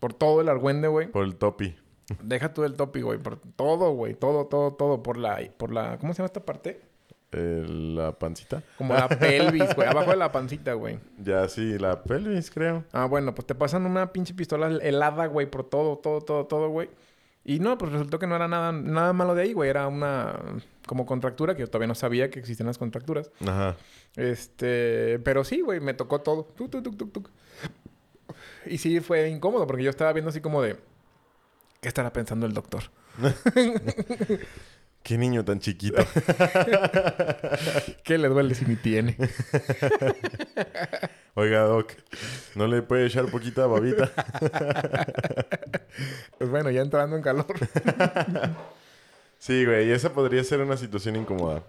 [0.00, 1.08] Por todo el argüende, güey.
[1.08, 1.76] Por el topi.
[2.22, 3.18] Deja tú el topi, güey.
[3.18, 4.14] Por todo, güey.
[4.14, 5.02] Todo, todo, todo.
[5.02, 5.98] Por la, por la.
[5.98, 6.80] ¿Cómo se llama esta parte?
[7.32, 8.62] La pancita.
[8.76, 9.88] Como la pelvis, güey.
[9.88, 10.98] Abajo de la pancita, güey.
[11.18, 12.84] Ya sí, la pelvis, creo.
[12.92, 16.68] Ah, bueno, pues te pasan una pinche pistola helada, güey, por todo, todo, todo, todo,
[16.70, 16.90] güey.
[17.44, 19.70] Y no, pues resultó que no era nada, nada malo de ahí, güey.
[19.70, 20.40] Era una
[20.86, 23.30] como contractura, que yo todavía no sabía que existían las contracturas.
[23.46, 23.76] Ajá.
[24.16, 26.44] Este, pero sí, güey, me tocó todo.
[26.56, 27.30] Tuc, tuc, tuc, tuc, tuc.
[28.66, 30.76] Y sí fue incómodo porque yo estaba viendo así como de
[31.80, 32.82] ¿qué estará pensando el doctor?
[35.02, 35.96] Qué niño tan chiquito.
[38.04, 39.16] ¿Qué le duele si ni tiene?
[41.34, 41.94] Oiga, Doc,
[42.54, 44.10] ¿no le puede echar poquita babita?
[46.38, 47.46] Pues bueno, ya entrando en calor.
[49.38, 51.62] Sí, güey, esa podría ser una situación incómoda.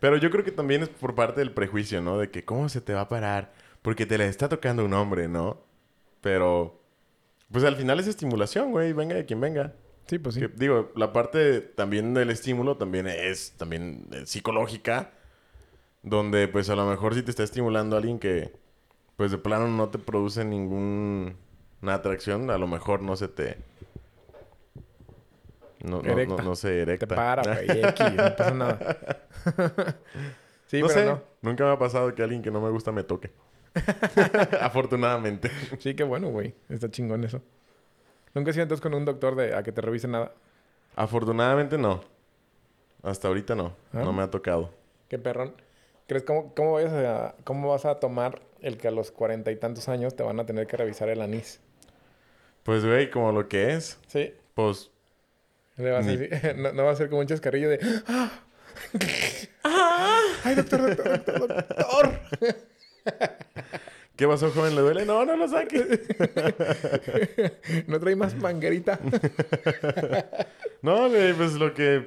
[0.00, 2.18] Pero yo creo que también es por parte del prejuicio, ¿no?
[2.18, 3.52] De que cómo se te va a parar
[3.82, 5.60] porque te la está tocando un hombre, ¿no?
[6.22, 6.80] Pero,
[7.52, 9.74] pues al final es estimulación, güey, venga de quien venga.
[10.08, 10.40] Sí, pues sí.
[10.40, 15.12] Que, digo, la parte también del estímulo también es también psicológica,
[16.02, 18.52] donde pues a lo mejor si te está estimulando alguien que
[19.16, 21.34] pues de plano no te produce ninguna
[21.86, 23.58] atracción, a lo mejor no se te...
[25.80, 26.36] No, no, Erecta.
[26.36, 27.06] no, no se erecta.
[27.06, 27.82] Te para, güey.
[28.16, 28.96] No pasa nada.
[30.66, 31.22] sí, no pero sé, no.
[31.42, 33.30] nunca me ha pasado que alguien que no me gusta me toque.
[34.60, 35.50] Afortunadamente.
[35.78, 36.54] Sí, qué bueno, güey.
[36.68, 37.42] Está chingón eso.
[38.34, 40.32] Nunca entonces con un doctor de a que te revise nada.
[40.96, 42.02] Afortunadamente no.
[43.02, 43.74] Hasta ahorita no.
[43.92, 44.02] ¿Ah?
[44.02, 44.70] No me ha tocado.
[45.08, 45.54] Qué perrón.
[46.06, 49.56] ¿Crees cómo, cómo, vayas a, cómo vas a tomar el que a los cuarenta y
[49.56, 51.60] tantos años te van a tener que revisar el anís?
[52.62, 54.34] Pues, güey, como lo que es, Sí.
[54.54, 54.90] pues
[55.76, 57.78] Le vas a Ni- decir- no, no va a ser como un chascarrillo de...
[58.08, 58.30] ¡Ah!
[60.44, 62.20] ¡Ay, doctor, doctor, doctor, doctor!
[64.18, 64.74] ¿Qué pasó, joven?
[64.74, 65.06] ¿Le duele?
[65.06, 65.78] No, no lo saque.
[67.86, 68.98] ¿No trae más manguerita?
[70.82, 72.06] No, güey, pues lo que...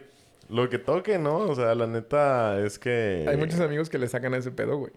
[0.50, 1.38] Lo que toque, ¿no?
[1.40, 3.26] O sea, la neta es que...
[3.28, 4.94] Hay muchos amigos que le sacan ese pedo, güey.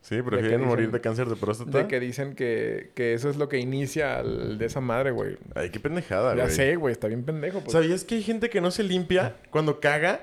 [0.00, 1.76] Sí, prefieren dicen- morir de cáncer de próstata.
[1.78, 5.36] De que dicen que, que eso es lo que inicia al- de esa madre, güey.
[5.54, 6.54] Ay, qué pendejada, Ya güey.
[6.54, 6.92] sé, güey.
[6.92, 7.60] Está bien pendejo.
[7.60, 7.72] Pues.
[7.72, 10.20] ¿Sabías que hay gente que no se limpia cuando caga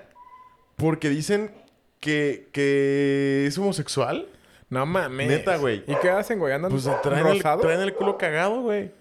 [0.76, 1.52] porque dicen
[2.00, 4.28] que, que es homosexual?
[4.70, 5.28] No mames.
[5.28, 5.84] Neta, güey.
[5.88, 6.54] ¿Y qué hacen, güey?
[6.54, 8.92] ¿Andan Pues traen el, traen el culo cagado, güey.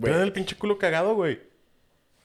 [0.00, 1.40] Traen el pinche culo cagado, güey.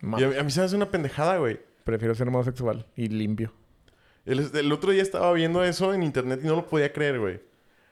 [0.01, 1.59] Y a, a mí se me hace una pendejada, güey.
[1.83, 3.53] Prefiero ser homosexual y limpio.
[4.25, 7.41] El, el otro día estaba viendo eso en internet y no lo podía creer, güey.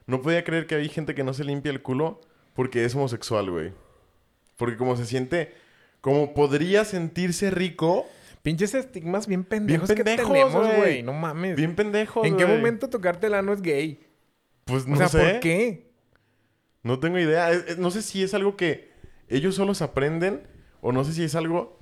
[0.05, 2.21] No podía creer que hay gente que no se limpia el culo
[2.53, 3.71] porque es homosexual, güey.
[4.57, 5.53] Porque como se siente...
[6.01, 8.05] Como podría sentirse rico...
[8.41, 11.01] Pinches estigmas bien pendejos, pendejos, que tenemos, güey.
[11.01, 11.55] No mames.
[11.55, 14.01] Bien pendejo, ¿En qué momento tocarte el ano es gay?
[14.65, 15.17] Pues O no sea, sé.
[15.19, 15.91] ¿por qué?
[16.83, 17.49] No tengo idea.
[17.77, 18.91] No sé si es algo que
[19.29, 20.47] ellos solos aprenden
[20.81, 21.77] o no sé si es algo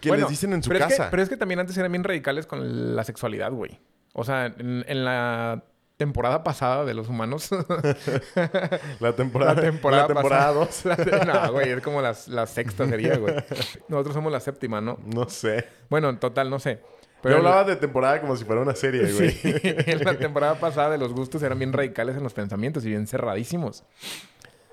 [0.00, 1.10] que Bueno, les dicen en su pero es que- casa.
[1.10, 3.80] pero es que también antes eran bien radicales con la sexualidad, güey.
[4.12, 5.64] O sea, en, en la
[5.96, 7.50] temporada pasada de los humanos.
[9.00, 10.84] La temporada, la temporada, la temporada pasada- 2.
[10.84, 13.34] la te- no, güey, es como las- la sexta sería, güey.
[13.88, 14.98] Nosotros somos la séptima, ¿no?
[15.04, 15.66] No sé.
[15.90, 16.80] Bueno, en total, no sé.
[17.22, 19.30] Pero Yo hablaba de temporada como si fuera una serie, güey.
[19.30, 22.90] Sí, en la temporada pasada de los gustos eran bien radicales en los pensamientos y
[22.90, 23.84] bien cerradísimos.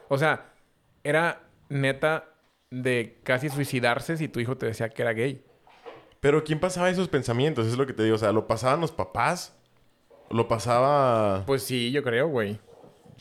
[0.07, 0.51] O sea,
[1.03, 2.25] era neta
[2.69, 5.43] de casi suicidarse si tu hijo te decía que era gay.
[6.19, 7.67] Pero ¿quién pasaba esos pensamientos?
[7.67, 8.15] Es lo que te digo.
[8.15, 9.55] O sea, ¿lo pasaban los papás?
[10.31, 12.59] ¿Lo pasaba Pues sí, yo creo, güey.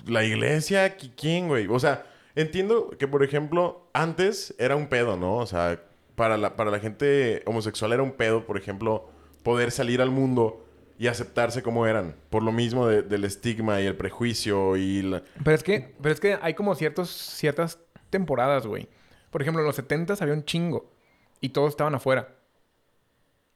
[0.06, 0.96] la iglesia?
[0.96, 1.66] ¿Qui- ¿Quién, güey?
[1.68, 2.04] O sea,
[2.34, 5.36] entiendo que, por ejemplo, antes era un pedo, ¿no?
[5.36, 5.80] O sea,
[6.14, 9.08] para la, para la gente homosexual era un pedo, por ejemplo,
[9.42, 10.64] poder salir al mundo
[10.98, 12.14] y aceptarse como eran.
[12.30, 15.22] Por lo mismo de- del estigma y el prejuicio y la...
[15.42, 17.78] Pero es que, pero es que hay como ciertos, ciertas
[18.10, 18.88] temporadas, güey.
[19.30, 20.92] Por ejemplo, en los 70 había un chingo.
[21.40, 22.36] Y todos estaban afuera.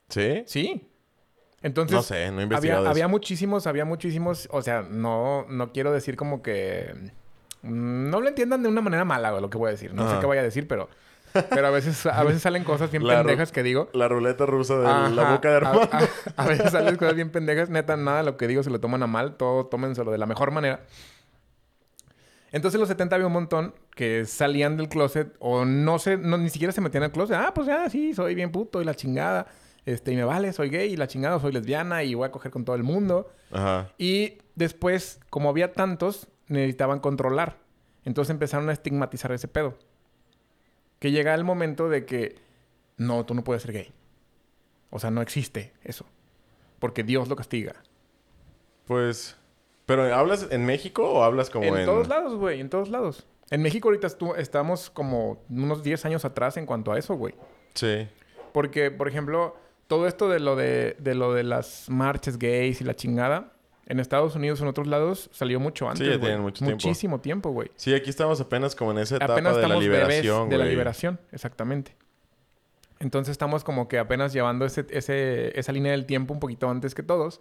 [0.08, 0.42] ¿Sí?
[0.46, 0.88] Sí.
[1.62, 1.94] Entonces.
[1.94, 3.08] No sé, no he investigado había eso.
[3.10, 4.48] muchísimos, había muchísimos.
[4.50, 6.92] O sea, no, no quiero decir como que.
[7.62, 9.92] mm, No lo entiendan de una manera mala, lo que voy a decir.
[9.94, 10.88] No sé qué voy a decir, pero.
[11.32, 13.88] Pero a veces, a veces salen cosas bien La pendejas que digo.
[13.92, 15.88] La ruleta rusa de Ajá, la boca de a- Armando.
[15.92, 17.70] A, a veces salen cosas bien pendejas.
[17.70, 19.36] Neta, nada lo que digo se lo toman a mal.
[19.36, 20.80] Todo tómenselo de la mejor manera.
[22.50, 26.38] Entonces en los 70 había un montón que salían del closet o no sé, no,
[26.38, 27.36] ni siquiera se metían al closet.
[27.36, 29.46] Ah, pues ya, sí, soy bien puto y la chingada.
[29.84, 32.50] Este, y me vale, soy gay y la chingada, soy lesbiana y voy a coger
[32.50, 33.30] con todo el mundo.
[33.52, 33.88] Ajá.
[33.98, 37.56] Y después, como había tantos, necesitaban controlar.
[38.04, 39.76] Entonces empezaron a estigmatizar ese pedo.
[40.98, 42.36] Que llega el momento de que,
[42.96, 43.92] no, tú no puedes ser gay.
[44.90, 46.04] O sea, no existe eso.
[46.78, 47.74] Porque Dios lo castiga.
[48.86, 49.36] Pues.
[49.86, 51.76] ¿Pero hablas en México o hablas como en.?
[51.78, 53.26] En todos lados, güey, en todos lados.
[53.50, 57.34] En México ahorita estu- estamos como unos 10 años atrás en cuanto a eso, güey.
[57.74, 58.06] Sí.
[58.52, 62.84] Porque, por ejemplo, todo esto de lo de, de lo de las marchas gays y
[62.84, 63.52] la chingada,
[63.88, 66.20] en Estados Unidos o en otros lados salió mucho antes, ya güey.
[66.20, 66.62] tienen mucho.
[66.64, 67.70] Muchísimo tiempo, güey.
[67.74, 70.58] Sí, aquí estamos apenas como en esa etapa Apenas de la estamos bebés liberación, de
[70.58, 71.96] la liberación, exactamente.
[73.00, 76.94] Entonces estamos como que apenas llevando ese, ese, esa línea del tiempo un poquito antes
[76.94, 77.40] que todos.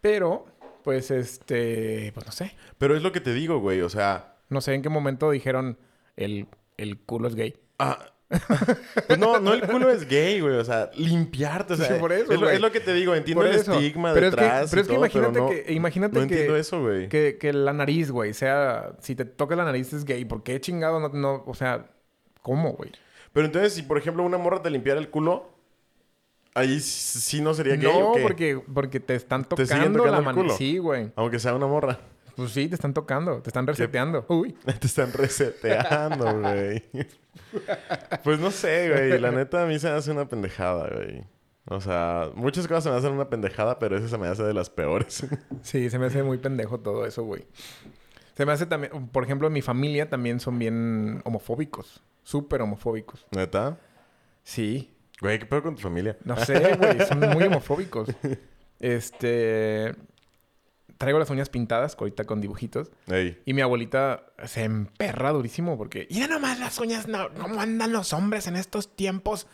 [0.00, 0.46] Pero,
[0.82, 2.56] pues, este, pues no sé.
[2.78, 3.82] Pero es lo que te digo, güey.
[3.82, 4.36] O sea.
[4.48, 5.78] No sé en qué momento dijeron
[6.16, 6.46] el,
[6.78, 7.54] el culo es gay.
[7.78, 7.98] Ah.
[9.08, 10.54] Pues no, no el culo es gay, güey.
[10.56, 11.74] O sea, limpiarte.
[11.74, 12.54] O sea, Sí, por eso, es, lo, güey.
[12.56, 13.14] es lo que te digo.
[13.14, 14.70] Entiendo el estigma Pero es que- detrás.
[14.70, 17.08] pero es que todo, imagínate no- que- imagínate No que- entiendo eso, güey.
[17.08, 18.92] Que, que la nariz, güey, sea...
[19.00, 20.24] Si te toca la nariz es gay.
[20.24, 21.08] ¿Por qué chingado no...
[21.08, 21.86] no o sea,
[22.42, 22.92] ¿cómo, güey?
[23.32, 25.50] Pero entonces, si por ejemplo una morra te limpiara el culo,
[26.54, 28.22] ahí sí no sería gay No, o qué?
[28.22, 30.56] porque, porque te están ¿Te siguen tocando, tocando la mano.
[30.56, 31.10] Sí, güey.
[31.16, 31.98] Aunque sea una morra.
[32.36, 33.40] Pues sí, te están tocando.
[33.42, 34.24] Te están reseteando.
[34.28, 34.52] Uy.
[34.80, 36.84] Te están reseteando, güey.
[38.24, 39.18] Pues no sé, güey.
[39.20, 41.24] La neta a mí se me hace una pendejada, güey.
[41.66, 44.54] O sea, muchas cosas se me hacen una pendejada, pero esa se me hace de
[44.54, 45.24] las peores.
[45.62, 47.46] Sí, se me hace muy pendejo todo eso, güey.
[48.34, 49.08] Se me hace también...
[49.08, 52.02] Por ejemplo, en mi familia también son bien homofóbicos.
[52.22, 53.26] Súper homofóbicos.
[53.30, 53.78] ¿Neta?
[54.42, 54.92] Sí.
[55.20, 56.16] Güey, ¿qué pedo con tu familia?
[56.24, 57.06] No sé, güey.
[57.06, 58.08] Son muy homofóbicos.
[58.80, 59.94] Este...
[61.00, 62.90] Traigo las uñas pintadas, ahorita con dibujitos.
[63.06, 63.40] Ey.
[63.46, 66.06] Y mi abuelita se emperra durísimo porque...
[66.10, 67.08] ¡Ya nomás las uñas!
[67.08, 69.46] No, ¿Cómo andan los hombres en estos tiempos?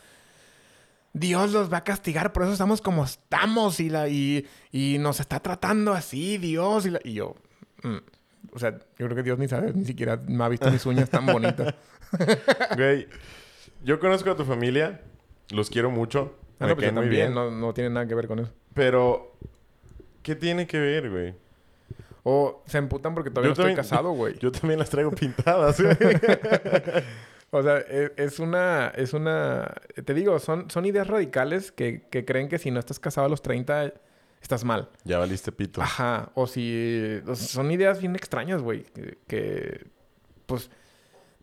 [1.13, 5.21] Dios los va a castigar, por eso estamos como estamos y, la, y, y nos
[5.21, 6.85] está tratando así, Dios.
[6.85, 7.35] Y, la- y yo...
[7.81, 7.95] mm,
[8.51, 11.09] o sea, yo creo que Dios ni sabe, ni siquiera me ha visto mis uñas
[11.09, 11.75] tan bonitas.
[12.75, 13.07] Güey,
[13.85, 15.01] yo conozco a tu familia.
[15.51, 16.35] Los quiero mucho.
[16.59, 17.33] Ah, me no, pues caen muy también, bien.
[17.33, 18.51] no, no tiene nada que ver con eso.
[18.73, 19.37] Pero,
[20.27, 21.33] ¿qué tiene que ver, güey?
[22.23, 24.37] O se emputan porque todavía Yo no estoy también- casado, güey.
[24.41, 25.95] Yo también las traigo pintadas, güey.
[27.49, 29.73] O sea, e- es una, es una,
[30.03, 33.29] te digo, son, son ideas radicales que, que creen que si no estás casado a
[33.29, 33.93] los 30
[34.41, 34.89] estás mal.
[35.05, 35.81] ya valiste pito.
[35.81, 36.29] Ajá.
[36.35, 39.87] O si o sea, son ideas bien extrañas, güey, que, que,
[40.45, 40.69] pues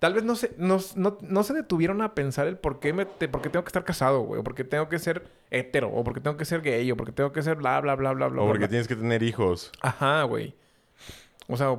[0.05, 3.07] tal vez no se, no, no, no se detuvieron a pensar el por qué, me,
[3.07, 5.89] te- por qué tengo que estar casado, güey, o por qué tengo que ser hetero,
[5.89, 7.95] o por qué tengo que ser gay, o por qué tengo que ser bla, bla,
[7.95, 8.43] bla, bla, bla.
[8.43, 8.69] o porque bla.
[8.69, 9.73] tienes que tener hijos.
[9.81, 10.55] Ajá, güey.
[11.49, 11.71] O sea,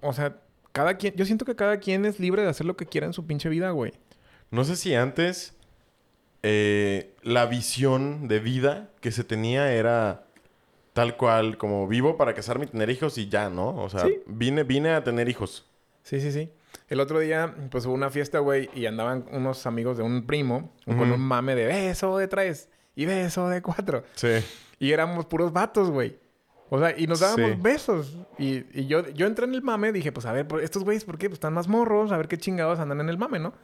[0.00, 0.38] o sea,
[0.72, 3.12] cada quien, yo siento que cada quien es libre de hacer lo que quiera en
[3.12, 3.92] su pinche vida, güey.
[4.50, 5.54] No sé si antes
[6.42, 10.24] eh, la visión de vida que se tenía era
[10.94, 13.76] tal cual, como vivo para casarme y tener hijos y ya, ¿no?
[13.76, 14.20] O sea, Sí.
[14.26, 15.66] vine, vine a tener hijos.
[16.02, 16.50] Sí, sí, sí.
[16.94, 20.72] El otro día, pues hubo una fiesta, güey, y andaban unos amigos de un primo
[20.86, 24.04] con un mame de beso de tres y beso de cuatro.
[24.14, 24.28] Sí.
[24.78, 26.16] Y éramos puros vatos, güey.
[26.70, 27.58] O sea, y nos dábamos Sí.
[27.60, 28.16] besos.
[28.38, 31.18] Y, y yo, yo entré en el mame, dije, pues a ver, estos güeyes, ¿por
[31.18, 31.28] qué?
[31.28, 33.54] Pues están más morros, a ver qué chingados andan en el mame, ¿no?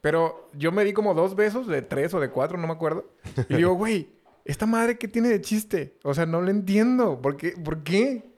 [0.00, 3.04] Pero yo me di como dos besos, de tres o de cuatro, no me acuerdo.
[3.50, 4.08] Y digo, güey,
[4.46, 5.98] ¿esta madre qué tiene de chiste?
[6.04, 7.20] O sea, no lo entiendo.
[7.20, 7.50] ¿Por qué?
[7.62, 8.29] ¿Por qué?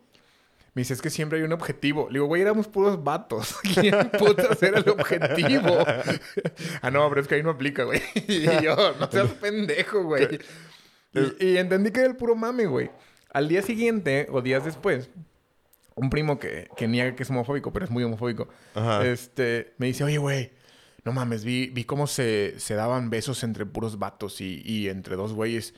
[0.74, 2.08] Me dice, es que siempre hay un objetivo.
[2.08, 3.56] Le digo, güey, éramos puros vatos.
[3.74, 5.84] ¿Quién putas era el objetivo?
[6.80, 8.00] ah, no, pero es que ahí no aplica, güey.
[8.28, 10.38] y yo, no seas pendejo, güey.
[11.12, 12.90] Y, y entendí que era el puro mame, güey.
[13.32, 15.10] Al día siguiente, o días después,
[15.94, 19.06] un primo que, que niega que es homofóbico, pero es muy homofóbico, Ajá.
[19.06, 20.52] este, me dice, oye, güey,
[21.04, 25.16] no mames, vi, vi cómo se, se daban besos entre puros vatos y, y entre
[25.16, 25.74] dos güeyes.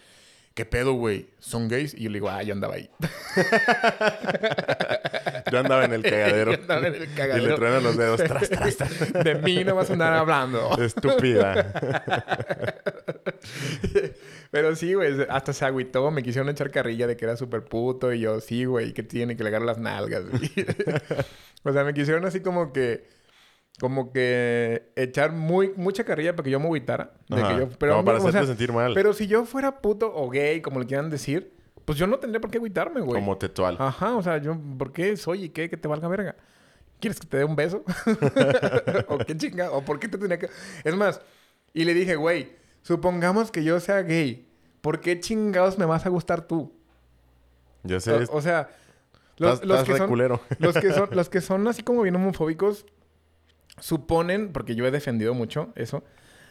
[0.55, 1.27] ¿Qué pedo, güey?
[1.41, 1.95] ¿Son gays?
[1.95, 2.89] Y yo le digo, ah, yo andaba ahí.
[5.51, 6.53] Yo andaba en el cagadero.
[6.53, 7.57] Yo andaba en el Y le cagadero.
[7.57, 8.23] truenan los dedos.
[8.23, 9.13] Tras, tras, tras.
[9.13, 10.77] De mí no vas a andar hablando.
[10.79, 11.73] Estúpida.
[14.51, 16.11] Pero sí, güey, hasta se agüitó.
[16.11, 18.13] Me quisieron echar carrilla de que era súper puto.
[18.13, 20.23] Y yo, sí, güey, que tiene que le las nalgas.
[21.63, 23.05] o sea, me quisieron así como que...
[23.81, 27.13] Como que echar muy, mucha carrilla para que yo me agüitara.
[27.29, 27.49] De Ajá.
[27.55, 28.95] que yo, Como para o sea, hacerte sentir mal.
[28.95, 31.53] Pero si yo fuera puto o gay, como le quieran decir,
[31.85, 33.21] pues yo no tendría por qué agüitarme, güey.
[33.21, 33.77] Como tetual.
[33.81, 35.69] Ajá, o sea, yo, ¿por qué soy y qué?
[35.69, 36.37] Que te valga verga.
[37.01, 37.83] ¿Quieres que te dé un beso?
[39.09, 39.71] ¿O qué chinga?
[39.73, 40.49] ¿O por qué te tenía que...?
[40.85, 41.21] Es más,
[41.73, 42.53] y le dije, güey,
[42.83, 44.49] supongamos que yo sea gay.
[44.81, 46.73] ¿Por qué chingados me vas a gustar tú?
[47.83, 48.13] Ya sé.
[48.13, 48.71] O, o sea,
[49.37, 52.03] los, estás- los estás que re son, los, que son, los que son así como
[52.03, 52.87] bien homofóbicos
[53.79, 56.05] suponen, porque yo he defendido mucho eso,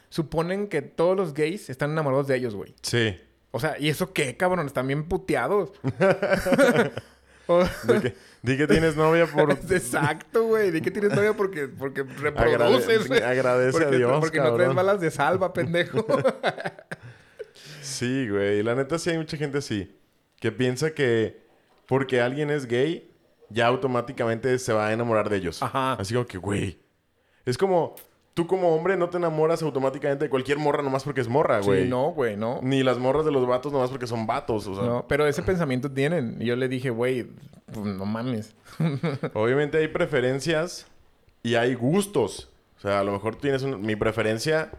[0.09, 2.73] suponen que todos los gays están enamorados de ellos, güey.
[2.81, 3.17] Sí.
[3.51, 4.65] O sea, ¿y eso qué, cabrón?
[4.65, 5.71] Están bien puteados.
[7.83, 9.51] De que, di que tienes novia por...
[9.69, 10.71] Exacto, güey.
[10.71, 13.21] Di que tienes novia porque, porque reproduces, güey.
[13.21, 16.05] agradece porque, a Dios, Porque no traes balas de salva, pendejo.
[17.81, 18.63] Sí, güey.
[18.63, 19.93] La neta sí hay mucha gente así.
[20.39, 21.43] Que piensa que
[21.85, 23.11] porque alguien es gay,
[23.49, 25.61] ya automáticamente se va a enamorar de ellos.
[25.61, 25.93] Ajá.
[25.93, 26.79] Así como que, güey.
[27.45, 27.95] Es como,
[28.33, 31.83] tú como hombre no te enamoras automáticamente de cualquier morra nomás porque es morra, güey.
[31.83, 32.59] Sí, no, güey, no.
[32.63, 34.67] Ni las morras de los vatos nomás porque son vatos.
[34.67, 36.37] O sea, No, pero ese pensamiento tienen.
[36.39, 37.27] Y yo le dije, güey,
[37.71, 38.55] pues, no mames.
[39.33, 40.87] obviamente hay preferencias
[41.41, 42.49] y hay gustos.
[42.77, 43.81] O sea, a lo mejor tienes un...
[43.81, 44.71] Mi preferencia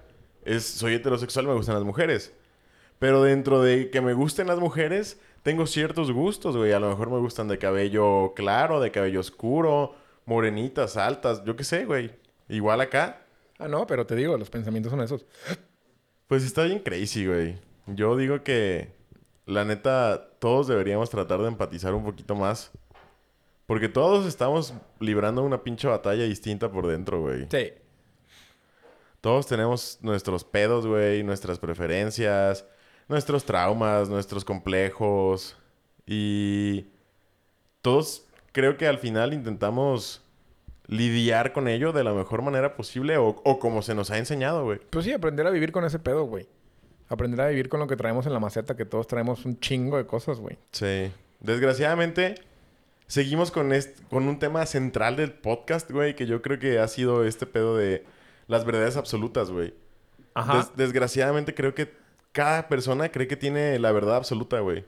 [0.45, 2.33] es, soy heterosexual, me gustan las mujeres.
[2.99, 6.73] Pero dentro de que me gusten las mujeres, tengo ciertos gustos, güey.
[6.73, 9.95] A lo mejor me gustan de cabello claro, de cabello oscuro,
[10.27, 12.11] morenitas, altas, yo qué sé, güey.
[12.49, 13.23] Igual acá.
[13.59, 15.25] Ah, no, pero te digo, los pensamientos son esos.
[16.27, 17.59] Pues está bien crazy, güey.
[17.87, 18.93] Yo digo que,
[19.47, 22.73] la neta, todos deberíamos tratar de empatizar un poquito más.
[23.67, 27.47] Porque todos estamos librando una pinche batalla distinta por dentro, güey.
[27.51, 27.73] Sí.
[29.21, 32.67] Todos tenemos nuestros pedos, güey, nuestras preferencias,
[33.09, 35.57] nuestros traumas, nuestros complejos.
[36.07, 36.87] Y
[37.81, 40.24] todos creo que al final intentamos
[40.87, 44.65] lidiar con ello de la mejor manera posible o, o como se nos ha enseñado,
[44.65, 44.81] güey.
[44.91, 46.47] Pues sí, aprender a vivir con ese pedo, güey.
[47.09, 49.97] Aprender a vivir con lo que traemos en la maceta, que todos traemos un chingo
[49.97, 50.59] de cosas, güey.
[50.73, 51.11] Sí.
[51.41, 52.35] Desgraciadamente,
[53.07, 53.71] seguimos con,
[54.11, 57.77] con un tema central del podcast, güey, que yo creo que ha sido este pedo
[57.77, 58.05] de
[58.47, 59.75] las verdades absolutas, güey.
[60.35, 60.57] Ajá.
[60.57, 61.93] Des- desgraciadamente creo que
[62.33, 64.85] cada persona cree que tiene la verdad absoluta, güey.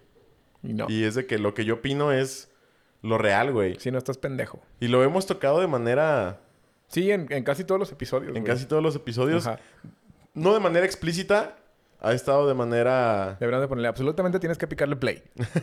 [0.63, 0.87] y no.
[0.89, 2.51] Y es de que lo que yo opino es
[3.07, 3.77] lo real, güey.
[3.79, 4.61] Si no estás pendejo.
[4.81, 6.41] Y lo hemos tocado de manera...
[6.89, 8.29] Sí, en, en casi todos los episodios.
[8.37, 8.53] En güey.
[8.55, 9.47] casi todos los episodios.
[9.47, 9.59] Ajá.
[10.35, 11.57] No de manera explícita.
[12.01, 13.37] Ha estado de manera...
[13.41, 15.23] Deberían de ponerle, absolutamente tienes que picarle play.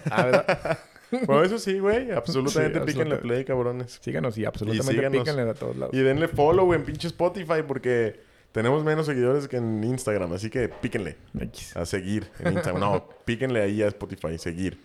[0.09, 0.79] Ah, ¿verdad?
[1.27, 2.09] Bueno, eso sí, güey.
[2.11, 3.99] Absolutamente Sí, píquenle absoluta- play, cabrones.
[4.01, 5.19] Síganos y absolutamente síganos.
[5.19, 5.93] píquenle a todos lados.
[5.93, 8.19] Y denle follow en pinche Spotify porque
[8.51, 10.33] tenemos menos seguidores que en Instagram.
[10.33, 11.77] Así que píquenle X.
[11.77, 12.79] a seguir en Instagram.
[12.81, 14.79] No, píquenle ahí a Spotify, seguir.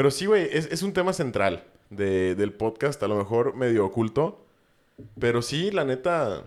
[0.00, 3.84] Pero sí, güey, es, es un tema central de- del podcast, a lo mejor medio
[3.84, 4.42] oculto.
[5.18, 6.44] Pero sí, la neta,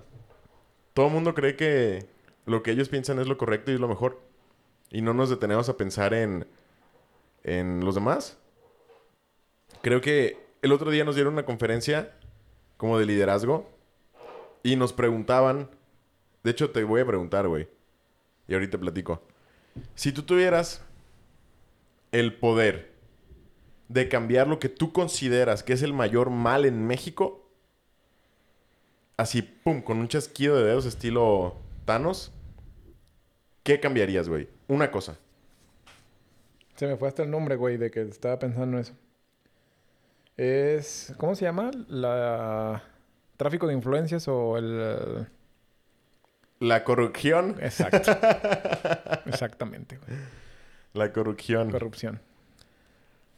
[0.95, 2.08] todo el mundo cree que
[2.47, 4.20] lo que ellos piensan es lo correcto y es lo mejor.
[4.89, 6.47] Y no nos detenemos a pensar en,
[7.43, 8.39] en los demás.
[9.84, 12.18] Creo que el otro día nos dieron una conferencia
[12.78, 13.70] como de liderazgo
[14.64, 15.70] y nos preguntaban,
[16.43, 17.68] de hecho te voy a preguntar, güey,
[18.47, 19.22] y ahorita platico.
[19.93, 20.84] Si tú tuvieras
[22.12, 22.93] el poder
[23.90, 27.48] de cambiar lo que tú consideras que es el mayor mal en México,
[29.18, 31.56] así, pum, con un chasquido de dedos estilo
[31.86, 32.32] Thanos,
[33.64, 34.48] ¿qué cambiarías, güey?
[34.68, 35.18] Una cosa.
[36.76, 38.94] Se me fue hasta el nombre, güey, de que estaba pensando eso.
[40.38, 41.14] Es...
[41.18, 41.72] ¿Cómo se llama?
[41.88, 42.84] La...
[43.38, 45.28] Tráfico de influencias o el...
[46.60, 47.58] La corrupción.
[47.60, 48.12] Exacto.
[49.26, 50.18] Exactamente, güey.
[50.94, 51.70] La corrupción.
[51.72, 52.22] Corrupción.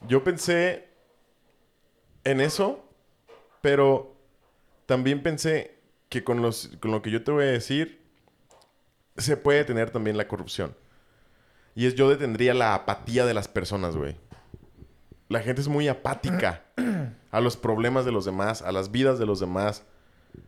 [0.08, 0.88] Yo pensé
[2.24, 2.84] en eso,
[3.60, 4.16] pero
[4.86, 5.78] también pensé
[6.08, 8.04] que con, los, con lo que yo te voy a decir,
[9.16, 10.76] se puede tener también la corrupción.
[11.74, 14.16] Y es yo detendría la apatía de las personas, güey.
[15.28, 16.64] La gente es muy apática
[17.30, 19.84] a los problemas de los demás, a las vidas de los demás,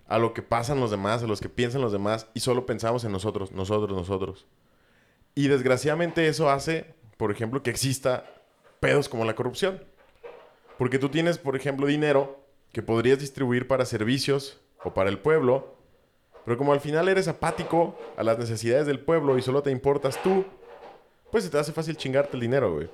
[0.07, 3.05] a lo que pasan los demás, a los que piensan los demás, y solo pensamos
[3.05, 4.47] en nosotros, nosotros, nosotros.
[5.35, 8.25] Y desgraciadamente eso hace, por ejemplo, que exista
[8.81, 9.83] pedos como la corrupción.
[10.79, 12.41] Porque tú tienes, por ejemplo, dinero
[12.73, 15.75] que podrías distribuir para servicios o para el pueblo,
[16.45, 20.23] pero como al final eres apático a las necesidades del pueblo y solo te importas
[20.23, 20.45] tú,
[21.31, 22.89] pues se te hace fácil chingarte el dinero, güey.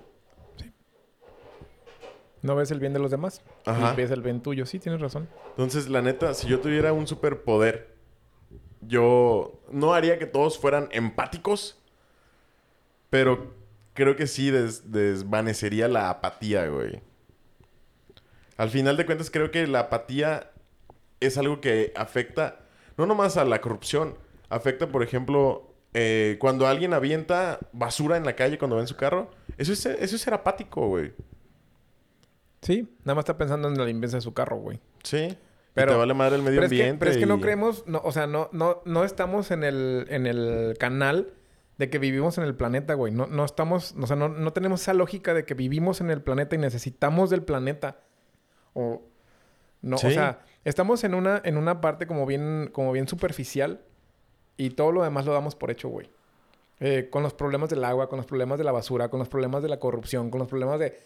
[2.42, 3.42] No ves el bien de los demás.
[3.64, 3.92] Ajá.
[3.92, 4.66] Y ves el bien tuyo.
[4.66, 5.28] Sí, tienes razón.
[5.50, 7.94] Entonces, la neta, si yo tuviera un superpoder,
[8.82, 11.78] yo no haría que todos fueran empáticos,
[13.08, 13.54] pero
[13.94, 17.00] creo que sí des- desvanecería la apatía, güey.
[18.56, 20.50] Al final de cuentas, creo que la apatía
[21.20, 22.60] es algo que afecta
[22.96, 24.16] no nomás a la corrupción,
[24.50, 28.96] afecta, por ejemplo, eh, cuando alguien avienta basura en la calle cuando va en su
[28.96, 29.30] carro.
[29.58, 31.12] Eso es, eso es ser apático, güey.
[32.62, 34.78] Sí, nada más está pensando en la limpieza de su carro, güey.
[35.02, 35.36] Sí.
[35.74, 36.98] Pero te vale madre el medio Pero es, que, ambiente.
[37.00, 40.26] pero es que no creemos, no, o sea, no, no, no estamos en el, en
[40.28, 41.32] el canal
[41.78, 43.12] de que vivimos en el planeta, güey.
[43.12, 46.22] No, no estamos, o sea, no, no tenemos esa lógica de que vivimos en el
[46.22, 47.98] planeta y necesitamos del planeta.
[48.74, 49.02] O
[49.82, 50.06] no, Sí.
[50.06, 53.82] o sea, estamos en una, en una parte como bien, como bien superficial
[54.56, 56.08] y todo lo demás lo damos por hecho, güey.
[56.80, 59.62] Eh, con los problemas del agua, con los problemas de la basura, con los problemas
[59.62, 60.98] de la corrupción, con los problemas de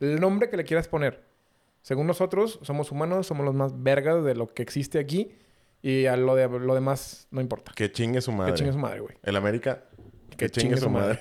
[0.00, 1.22] el nombre que le quieras poner.
[1.82, 5.32] Según nosotros, somos humanos, somos los más vergas de lo que existe aquí
[5.82, 7.72] y a lo, de, lo demás no importa.
[7.74, 8.52] Que chingue su madre.
[8.52, 9.14] Que chingue su madre, güey.
[9.22, 9.84] El América,
[10.36, 11.18] Que, chingue, su madre.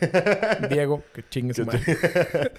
[0.70, 1.82] Diego, que chingue su madre.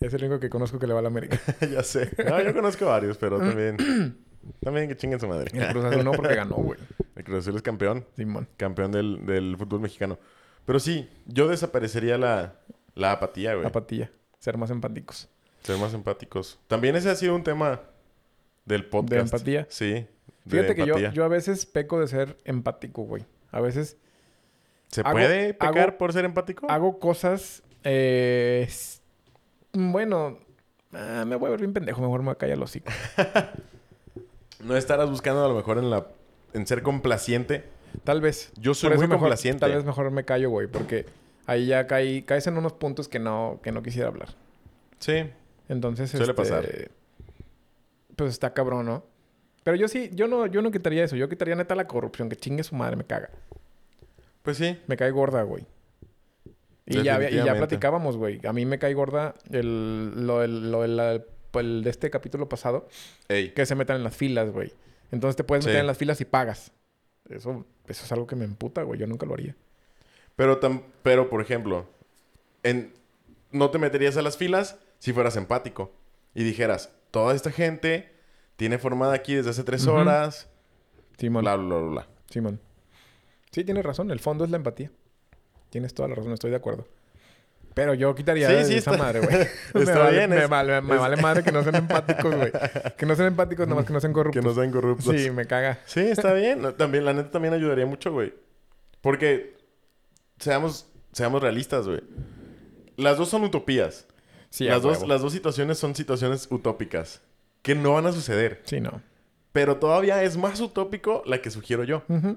[0.00, 1.40] es el único que conozco que le va a la América.
[1.60, 2.10] ya sé.
[2.24, 3.76] No, yo conozco varios, pero también...
[4.60, 5.50] también que chinguen su madre.
[5.52, 6.78] El Cruz Azul no porque ganó, güey.
[7.16, 8.04] El Cruz Azul es campeón.
[8.16, 8.48] Simón.
[8.56, 10.18] Campeón del, del fútbol mexicano.
[10.64, 12.54] Pero sí, yo desaparecería la,
[12.94, 13.66] la apatía, güey.
[13.66, 14.10] Apatía.
[14.38, 15.28] Ser más empáticos.
[15.62, 16.58] Ser más empáticos.
[16.66, 17.80] También ese ha sido un tema
[18.64, 19.12] del podcast.
[19.12, 19.66] ¿De empatía?
[19.70, 19.92] Sí.
[19.92, 20.06] de
[20.46, 23.24] Fíjate que yo, yo a veces peco de ser empático, güey.
[23.50, 23.98] A veces
[24.92, 26.70] ¿Se hago- puede pecar hago- por ser empático?
[26.70, 27.62] hago cosas...
[27.82, 28.68] eh,
[29.72, 30.38] bueno...
[30.92, 32.00] ah, me voy a ver bien pendejo.
[32.00, 32.92] Mejor me voy a callar el hocico.
[34.60, 36.06] No estarás buscando a lo mejor en la...
[36.54, 37.64] En ser complaciente.
[38.04, 38.52] Tal vez.
[38.56, 39.58] Yo soy Por muy mejor- complaciente.
[39.60, 40.68] Tal vez mejor me callo, güey.
[40.68, 41.04] Porque
[41.46, 44.28] ahí ya caí, caes en unos puntos que no, que no quisiera hablar.
[45.00, 45.24] Sí.
[45.68, 46.64] Entonces, Suele este, pasar.
[48.14, 49.04] Pues está cabrón, ¿no?
[49.64, 51.16] Pero yo sí, yo no, yo no quitaría eso.
[51.16, 52.28] Yo quitaría neta la corrupción.
[52.28, 53.30] Que chingue su madre, me caga.
[54.42, 54.78] Pues sí.
[54.86, 55.66] Me cae gorda, güey.
[56.86, 58.40] Y ya, y ya platicábamos, güey.
[58.46, 61.22] A mí me cae gorda el, lo, del- lo la-
[61.54, 62.88] el de este capítulo pasado.
[63.28, 63.50] Ey.
[63.52, 64.72] Que se metan en las filas, güey.
[65.10, 65.68] Entonces te puedes Sí.
[65.68, 66.72] meter en las filas y pagas.
[67.28, 68.98] Eso, eso es algo que me emputa, güey.
[68.98, 69.54] Yo nunca lo haría.
[70.34, 71.86] Pero, tam- pero por ejemplo,
[72.62, 72.92] en,
[73.52, 75.92] no te meterías a las filas si fueras empático.
[76.34, 78.10] Y dijeras, toda esta gente
[78.56, 80.48] tiene formada aquí desde hace tres horas.
[81.18, 81.42] Simón.
[81.42, 82.08] Bla, bla, bla, bla.
[82.30, 82.58] Simón.
[82.58, 82.71] Sí,
[83.64, 84.10] tienes razón.
[84.10, 84.90] El fondo es la empatía.
[85.70, 86.32] Tienes toda la razón.
[86.32, 86.86] Estoy de acuerdo.
[87.74, 89.34] Pero yo quitaría Sí, de sí, esa está- madre, güey.
[89.74, 92.52] me está vale, Me, es- vale, me es- vale madre que no sean empáticos, güey.
[92.98, 94.42] Que no sean empáticos, nomás que no sean corruptos.
[94.42, 95.16] Que no sean corruptos.
[95.16, 95.78] Sí, me caga.
[95.86, 96.60] Sí, está bien.
[96.60, 98.34] No, También, la neta también ayudaría mucho, güey.
[99.00, 99.56] Porque
[100.38, 102.02] seamos, seamos realistas, güey.
[102.96, 104.06] Las dos son utopías.
[104.50, 107.22] Sí, las, dos, las dos situaciones son situaciones utópicas.
[107.62, 108.60] Que no van a suceder.
[108.64, 109.00] Sí, no.
[109.52, 112.02] Pero todavía es más utópico la que sugiero yo.
[112.08, 112.36] Ujú.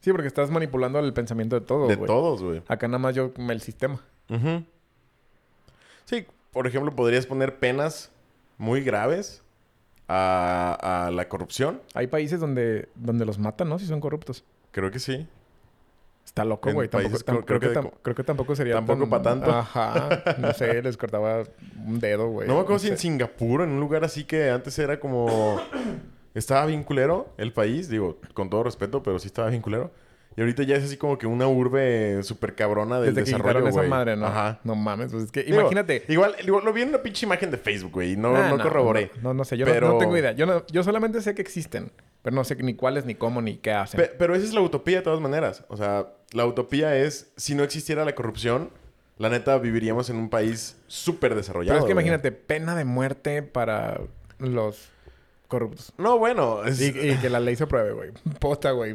[0.00, 2.62] Sí, porque estás manipulando el pensamiento de todos, de todos, güey.
[2.68, 4.00] Acá nada más yo el sistema.
[4.30, 4.62] Ujú.
[6.04, 8.10] Sí, por ejemplo, podrías poner penas
[8.56, 9.42] muy graves
[10.08, 11.82] a, a la corrupción.
[11.94, 13.78] Hay países donde, donde los matan, ¿no?
[13.78, 14.44] Si son corruptos.
[14.70, 15.26] Creo que sí.
[16.24, 16.88] Está loco, güey.
[16.88, 19.22] Tampoco, países, tam- creo- creo, que que tam- de- creo que tampoco sería tampoco pa'
[19.22, 19.50] tanto.
[19.50, 20.22] Ajá.
[20.38, 21.42] No sé, les cortaba
[21.86, 22.46] un dedo, güey.
[22.46, 22.92] no me acuerdo si sé.
[22.94, 25.60] en Singapur, en un lugar así que antes era como...
[26.34, 29.90] Estaba bien culero el país, digo, con todo respeto, pero sí estaba bien culero.
[30.36, 33.48] Y ahorita ya es así como que una urbe súper cabrona del Desde que desarrollo,
[33.54, 33.90] quitaron esa güey.
[33.90, 34.26] madre, ¿no?
[34.26, 34.60] Ajá.
[34.62, 36.04] No mames, pues es que Digo, imagínate.
[36.06, 38.12] Igual, digo, lo vi en una pinche imagen de Facebook, güey.
[38.12, 39.10] y No, Ah, no, corroboré.
[39.20, 40.30] No, no sé, yo no- tengo idea.
[40.32, 41.90] Yo, no- yo solamente sé que existen,
[42.22, 43.98] pero no sé ni cuáles, ni cómo, ni qué hacen.
[44.00, 45.64] Pe- pero esa es la utopía de todas maneras.
[45.66, 48.70] O sea, la utopía es, si no existiera la corrupción,
[49.16, 51.74] la neta viviríamos en un país súper desarrollado.
[51.74, 52.04] pero es que güey.
[52.06, 54.00] imagínate, pena de muerte para
[54.38, 54.88] los
[55.48, 55.92] corruptos.
[55.98, 58.10] No, bueno, es, Y, y que la ley se apruebe, güey.
[58.38, 58.94] Posta, güey.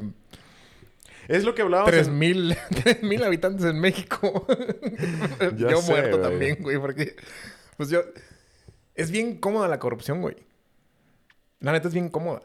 [1.27, 1.91] es lo que hablábamos.
[1.91, 4.45] Tres en- mil, tres mil habitantes en México.
[5.57, 6.29] Yo sé, muerto güey.
[6.29, 7.15] también, güey, porque...
[7.77, 8.01] Pues yo...
[8.95, 10.35] Es bien cómoda la corrupción, güey.
[11.59, 12.43] La neta es bien cómoda.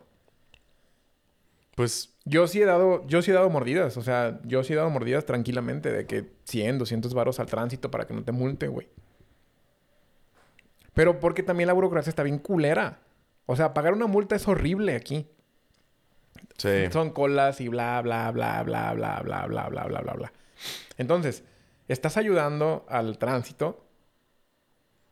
[1.75, 4.77] Pues, Yo sí he dado, yo sí he dado mordidas, o sea, yo sí he
[4.77, 8.67] dado mordidas tranquilamente de que 100, 200 varos al tránsito para que no te multe,
[8.69, 8.89] güey.
[10.95, 12.99] Pero porque también la burocracia está bien culera.
[13.51, 15.27] O sea, pagar una multa es horrible aquí.
[16.59, 16.91] sí.
[16.93, 20.33] Son colas y bla, bla, bla, bla, bla, bla, bla, bla, bla, bla, bla.
[20.99, 21.45] Entonces,
[21.89, 23.87] estás ayudando al tránsito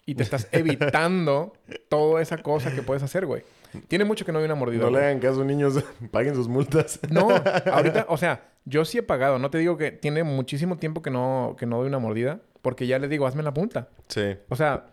[0.04, 1.54] y te estás evitando
[1.88, 3.42] toda esa cosa que puedes hacer, güey.
[3.88, 4.84] Tiene mucho que no hay una mordida.
[4.84, 5.82] No le hagan caso, niños.
[6.10, 7.00] Paguen sus multas.
[7.10, 7.28] No,
[7.72, 9.38] ahorita, o sea, yo sí he pagado.
[9.38, 12.40] No te digo que tiene muchísimo tiempo que no, que no doy una mordida.
[12.60, 13.88] Porque ya les digo, hazme la multa.
[14.08, 14.36] Sí.
[14.50, 14.88] O sea,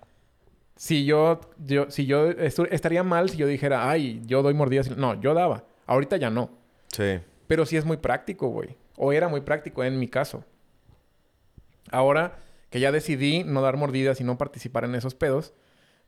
[0.75, 4.95] si yo, yo, si yo estaría mal si yo dijera, ay, yo doy mordidas.
[4.97, 5.63] No, yo daba.
[5.85, 6.49] Ahorita ya no.
[6.91, 7.19] Sí.
[7.47, 8.75] Pero sí es muy práctico, güey.
[8.97, 10.43] O era muy práctico en mi caso.
[11.91, 12.37] Ahora
[12.69, 15.53] que ya decidí no dar mordidas y no participar en esos pedos,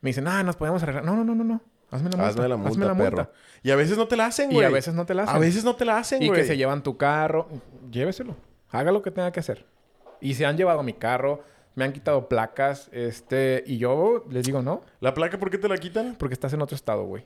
[0.00, 1.04] me dicen, ah, nos podemos arreglar.
[1.04, 1.60] No, no, no, no, no.
[1.90, 2.28] Hazme la multa.
[2.28, 3.16] Hazme la multa, Hazme la perro.
[3.18, 3.32] multa.
[3.62, 4.66] Y a veces no te la hacen, Y güey.
[4.66, 5.36] a veces no te la hacen.
[5.36, 6.40] A veces no te la hacen, Y güey.
[6.40, 7.48] que se llevan tu carro.
[7.90, 8.34] Lléveselo.
[8.70, 9.64] Haga lo que tenga que hacer.
[10.20, 11.44] Y se han llevado mi carro.
[11.76, 12.88] Me han quitado placas.
[12.92, 13.62] Este...
[13.66, 14.82] Y yo les digo no.
[15.00, 16.16] ¿La placa por qué te la quitan?
[16.18, 17.24] Porque estás en otro estado, güey.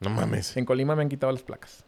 [0.00, 0.56] No mames.
[0.56, 1.84] En Colima me han quitado las placas.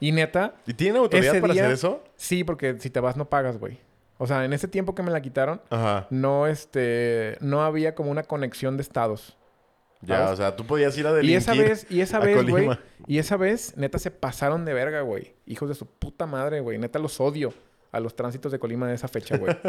[0.00, 0.54] Y neta...
[0.66, 2.04] ¿Y tienen autoridad para día- hacer eso?
[2.16, 3.78] Sí, porque si te vas no pagas, güey.
[4.18, 5.62] O sea, en ese tiempo que me la quitaron...
[5.70, 6.06] Ajá.
[6.10, 7.38] No, este...
[7.40, 9.36] No había como una conexión de estados.
[10.02, 10.32] Ya, ¿Sabes?
[10.32, 11.36] o sea, tú podías ir a Y delinquir.
[11.38, 11.86] esa vez...
[11.90, 12.68] Y esa vez, güey...
[13.06, 15.34] Y esa vez, neta, se pasaron de verga, güey.
[15.46, 16.78] Hijos de su puta madre, güey.
[16.78, 17.52] Neta, los odio
[17.92, 19.54] a los tránsitos de Colima de esa fecha, güey.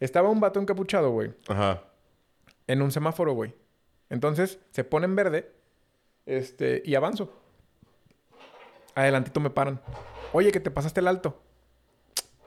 [0.00, 1.34] Estaba un vato encapuchado, güey.
[1.48, 1.82] Ajá.
[2.66, 3.54] En un semáforo, güey.
[4.10, 5.52] Entonces, se pone en verde.
[6.26, 6.82] Este...
[6.84, 7.32] Y avanzo.
[8.94, 9.80] Adelantito me paran.
[10.32, 11.40] Oye, que te pasaste el alto.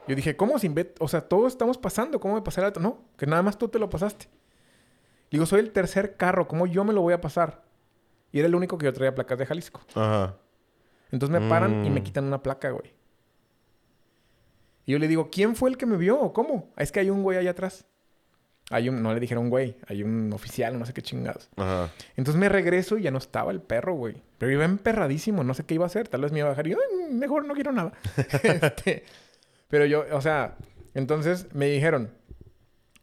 [0.08, 0.96] Yo dije, ¿cómo sin bet?
[1.00, 2.18] O sea, todos estamos pasando.
[2.20, 2.80] ¿Cómo me pasé el alto?
[2.80, 4.26] No, que nada más tú te lo pasaste.
[5.30, 6.48] Digo, soy el tercer carro.
[6.48, 7.62] ¿Cómo yo me lo voy a pasar?
[8.32, 9.80] Y era el único que yo traía placas de Jalisco.
[9.94, 10.36] Ajá.
[11.12, 12.04] Entonces me paran y me Mm.
[12.04, 12.92] quitan una placa, güey.
[14.86, 16.70] Y yo le digo, ¿quién fue el que me vio o cómo?
[16.76, 17.84] "Ah, Es que hay un güey allá atrás.
[18.72, 21.48] Hay un, no le dijeron güey, hay un oficial, no sé qué chingados.
[21.56, 21.90] Ajá.
[22.16, 24.22] Entonces me regreso y ya no estaba el perro, güey.
[24.38, 26.06] Pero iba emperradísimo, no sé qué iba a hacer.
[26.08, 27.92] Tal vez me iba a bajar y yo, "Ay, mejor no quiero nada.
[28.44, 29.04] Este,
[29.68, 30.56] pero yo, o sea,
[30.94, 32.10] entonces me dijeron,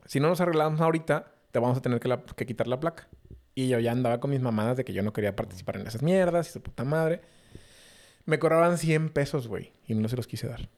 [0.05, 3.07] si no nos arreglamos ahorita, te vamos a tener que, la- que quitar la placa.
[3.53, 6.01] Y yo ya andaba con mis mamadas de que yo no quería participar en esas
[6.01, 7.21] mierdas y su puta madre.
[8.25, 9.71] Me cobraban 100 pesos, güey.
[9.87, 10.69] Y no se los quise dar.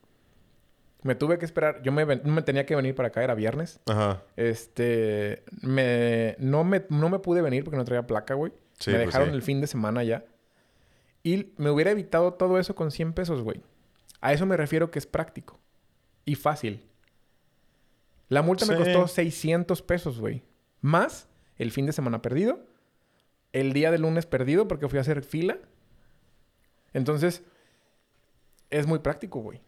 [1.02, 1.82] Me tuve que esperar.
[1.82, 3.80] Yo me, me tenía que venir para acá, era viernes.
[3.88, 4.22] Ajá.
[4.36, 8.52] Este, me no, me, no me pude venir porque no traía placa, güey.
[8.80, 9.36] Sí, me pues dejaron sí.
[9.36, 10.26] el fin de semana ya.
[11.24, 13.62] Y me hubiera evitado todo eso con 100 pesos, güey.
[14.22, 15.60] A eso me refiero que es práctico.
[16.26, 16.86] Y fácil.
[18.28, 20.44] La multa me costó 600 pesos, güey.
[20.82, 21.28] Más
[21.58, 22.60] el fin de semana perdido.
[23.54, 25.58] El día de lunes perdido porque fui a hacer fila.
[26.94, 27.44] Entonces,
[28.70, 29.62] es muy práctico, güey.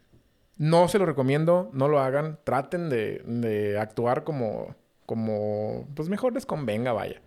[0.57, 2.39] No se lo recomiendo, no lo hagan.
[2.43, 4.75] Traten de, de actuar como,
[5.05, 7.21] como, pues mejor les convenga, vaya.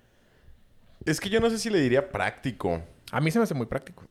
[1.04, 2.82] Es que yo no sé si le diría práctico.
[3.10, 4.04] A mí se me hace muy práctico.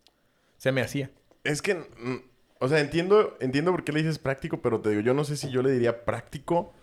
[0.58, 1.10] Se me hacía.
[1.44, 2.22] Es que, mm,
[2.60, 5.36] o sea, entiendo, entiendo por qué le dices práctico, pero te digo, yo no sé
[5.36, 6.74] si yo le diría práctico.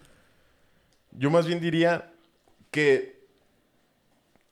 [1.13, 2.13] Yo más bien diría
[2.71, 3.25] que,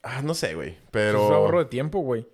[0.02, 2.26] ah, no sé, güey, pero, Es ahorro de tiempo, güey.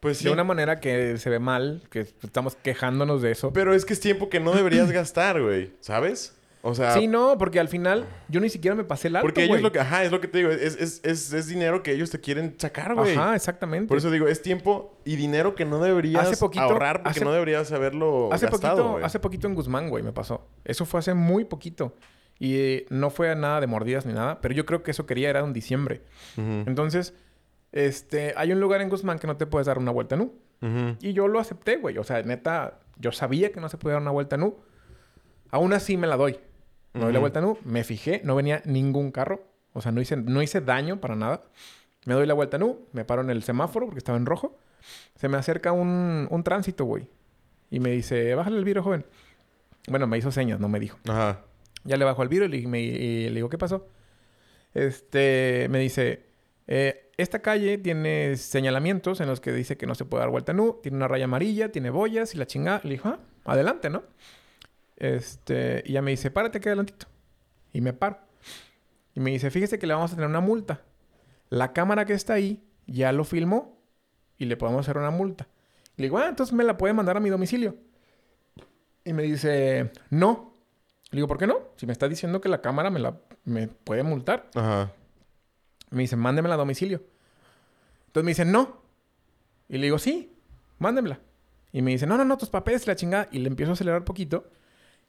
[0.00, 0.24] Pues sí.
[0.24, 3.52] De una manera que se ve mal, que estamos quejándonos de eso.
[3.52, 6.34] Pero es que es tiempo que no deberías gastar, güey, ¿sabes?
[6.60, 9.42] O sea, Sí, no, porque al final yo ni siquiera me pasé el alto, porque
[9.44, 9.62] ellos güey.
[9.62, 12.10] lo que, ajá, es lo que te digo, es, es, es, es dinero que ellos
[12.10, 13.14] te quieren sacar, güey.
[13.14, 13.86] Ajá, exactamente.
[13.86, 17.24] Por eso digo, es tiempo y dinero que no deberías Hace poquito- ahorrar porque hace-
[17.24, 20.48] no deberías haberlo hace gastado, poquito, hace poquito en Guzmán, güey, me pasó.
[20.64, 21.94] Eso fue hace muy poquito.
[22.40, 25.30] Y eh, no fue nada de mordidas ni nada, pero yo creo que eso quería
[25.30, 26.02] era en diciembre.
[26.36, 27.14] Entonces,
[27.72, 30.32] este, hay un lugar en Guzmán que no te puedes dar una vuelta nu.
[31.00, 31.98] Y yo lo acepté, güey.
[31.98, 34.56] O sea, neta, yo sabía que no se podía dar una vuelta nu.
[35.50, 36.38] Aún así me la doy.
[36.94, 39.44] Me doy la vuelta nu, me fijé, no venía ningún carro.
[39.72, 41.44] O sea, no hice, no hice daño para nada.
[42.06, 44.58] Me doy la vuelta nu, me paro en el semáforo porque estaba en rojo.
[45.14, 47.08] Se me acerca un, un tránsito, güey.
[47.70, 49.04] Y me dice, bájale el vidrio, joven.
[49.88, 50.98] Bueno, me hizo señas, no me dijo.
[51.08, 51.42] Ajá.
[51.84, 53.86] Ya le bajo el vidrio y le, me- y le digo, ¿qué pasó?
[54.74, 56.24] Este, me dice,
[56.66, 60.52] eh, esta calle tiene señalamientos en los que dice que no se puede dar vuelta
[60.52, 62.80] nu, tiene una raya amarilla, tiene boyas y la chingada.
[62.84, 64.04] Le dijo, ah, adelante, ¿no?
[64.96, 67.06] Este, y ya me dice, párate aquí adelantito.
[67.72, 68.18] Y me paro.
[69.14, 70.82] Y me dice, fíjese que le vamos a tener una multa.
[71.50, 73.82] La cámara que está ahí ya lo filmó
[74.38, 75.48] y le podemos hacer una multa.
[75.96, 77.74] Le digo, ah, entonces me la puede mandar a mi domicilio.
[79.04, 80.54] Y me dice, no.
[81.10, 81.58] Le digo, ¿por qué no?
[81.74, 84.48] Si me está diciendo que la cámara me la me puede multar.
[84.54, 84.92] Ajá.
[85.90, 87.02] Me dice, mándemela a domicilio.
[88.06, 88.82] Entonces me dice, no.
[89.68, 90.32] Y le digo, sí,
[90.78, 91.20] mándemela.
[91.72, 93.28] Y me dice, no, no, no, tus papeles, la chingada.
[93.30, 94.48] Y le empiezo a acelerar poquito.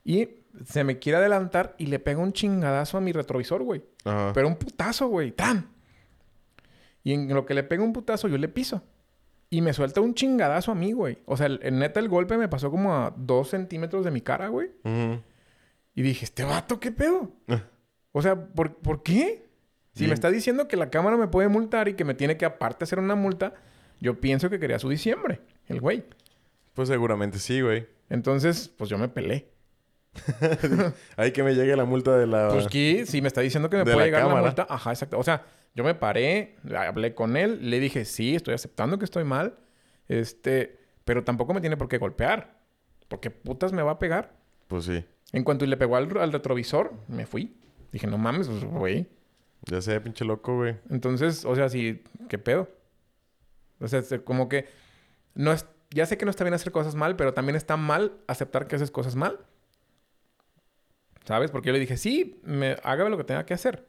[0.04, 0.30] Y
[0.66, 3.84] se me quiere adelantar y le pega un chingadazo a mi retrovisor, güey.
[4.06, 4.32] Ajá.
[4.34, 5.32] Pero un putazo, güey.
[5.32, 5.70] ¡Tan!
[7.04, 8.82] Y en lo que le pega un putazo, yo le piso.
[9.50, 11.20] Y me suelta un chingadazo a mí, güey.
[11.26, 14.22] O sea, el, el neta, el golpe me pasó como a dos centímetros de mi
[14.22, 14.70] cara, güey.
[15.96, 17.32] Y dije, ¿este vato qué pedo?
[18.12, 19.49] O sea, ¿por, ¿por qué?
[19.94, 20.10] Si Bien.
[20.10, 22.84] me está diciendo que la cámara me puede multar y que me tiene que aparte
[22.84, 23.54] hacer una multa,
[24.00, 26.04] yo pienso que quería su diciembre, el güey.
[26.74, 27.88] Pues seguramente sí, güey.
[28.10, 29.50] Entonces, pues yo me pelé.
[31.18, 32.50] Hay que me llegue la multa de la...
[32.50, 34.92] Pues que si me está diciendo que me De puede la llegar la multa, ajá,
[34.92, 35.20] exacto.
[35.20, 39.24] O sea, yo me paré, hablé con él, le dije, sí, estoy aceptando que estoy
[39.24, 39.58] mal,
[40.08, 42.60] este, pero tampoco me tiene por qué golpear,
[43.08, 44.36] porque putas me va a pegar.
[44.68, 45.06] Pues sí.
[45.32, 47.56] En cuanto le pegó al, al retrovisor, me fui.
[47.92, 49.08] Dije, no mames, pues, güey.
[49.66, 50.78] Ya sé, pinche loco, güey.
[50.90, 52.70] Entonces, o sea, sí, ¿qué pedo?
[53.80, 54.68] O sea, como que
[55.36, 58.14] no es, ya sé que no está bien hacer cosas mal, pero también está mal
[58.28, 59.40] aceptar que haces cosas mal.
[61.26, 61.52] ¿Sabes?
[61.52, 63.88] Porque yo le dije, sí, me, hágame lo que tenga que hacer.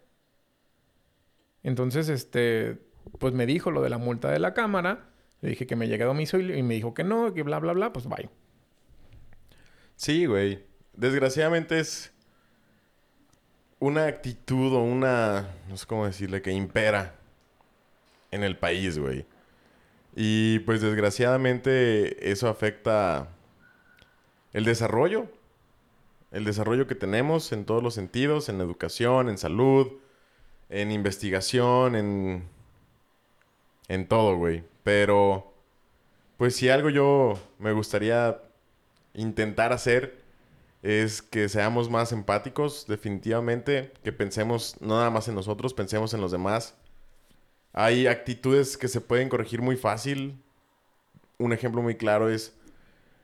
[1.62, 2.78] Entonces, este,
[3.18, 5.08] pues me dijo lo de la multa de la cámara.
[5.40, 7.72] Le dije que me llegue a domicilio y me dijo que no, que bla, bla,
[7.72, 7.92] bla.
[7.92, 8.28] Pues bye.
[9.96, 10.64] Sí, güey.
[10.94, 12.12] Desgraciadamente es
[13.80, 15.48] una actitud o una...
[15.68, 17.16] No sé cómo decirle, que impera
[18.30, 19.26] en el país, güey.
[20.14, 23.28] Y pues desgraciadamente eso afecta
[24.52, 25.26] el desarrollo.
[26.30, 29.88] El desarrollo que tenemos en todos los sentidos, en educación, en salud,
[30.68, 32.48] en investigación, en...
[33.88, 34.62] En todo, güey.
[34.84, 35.52] Pero...
[36.36, 38.40] Pues si algo yo me gustaría
[39.12, 40.19] intentar hacer
[40.82, 46.20] es que seamos más empáticos, definitivamente, que pensemos no nada más en nosotros, pensemos en
[46.20, 46.74] los demás.
[47.72, 50.42] Hay actitudes que se pueden corregir muy fácil.
[51.38, 52.54] Un ejemplo muy claro es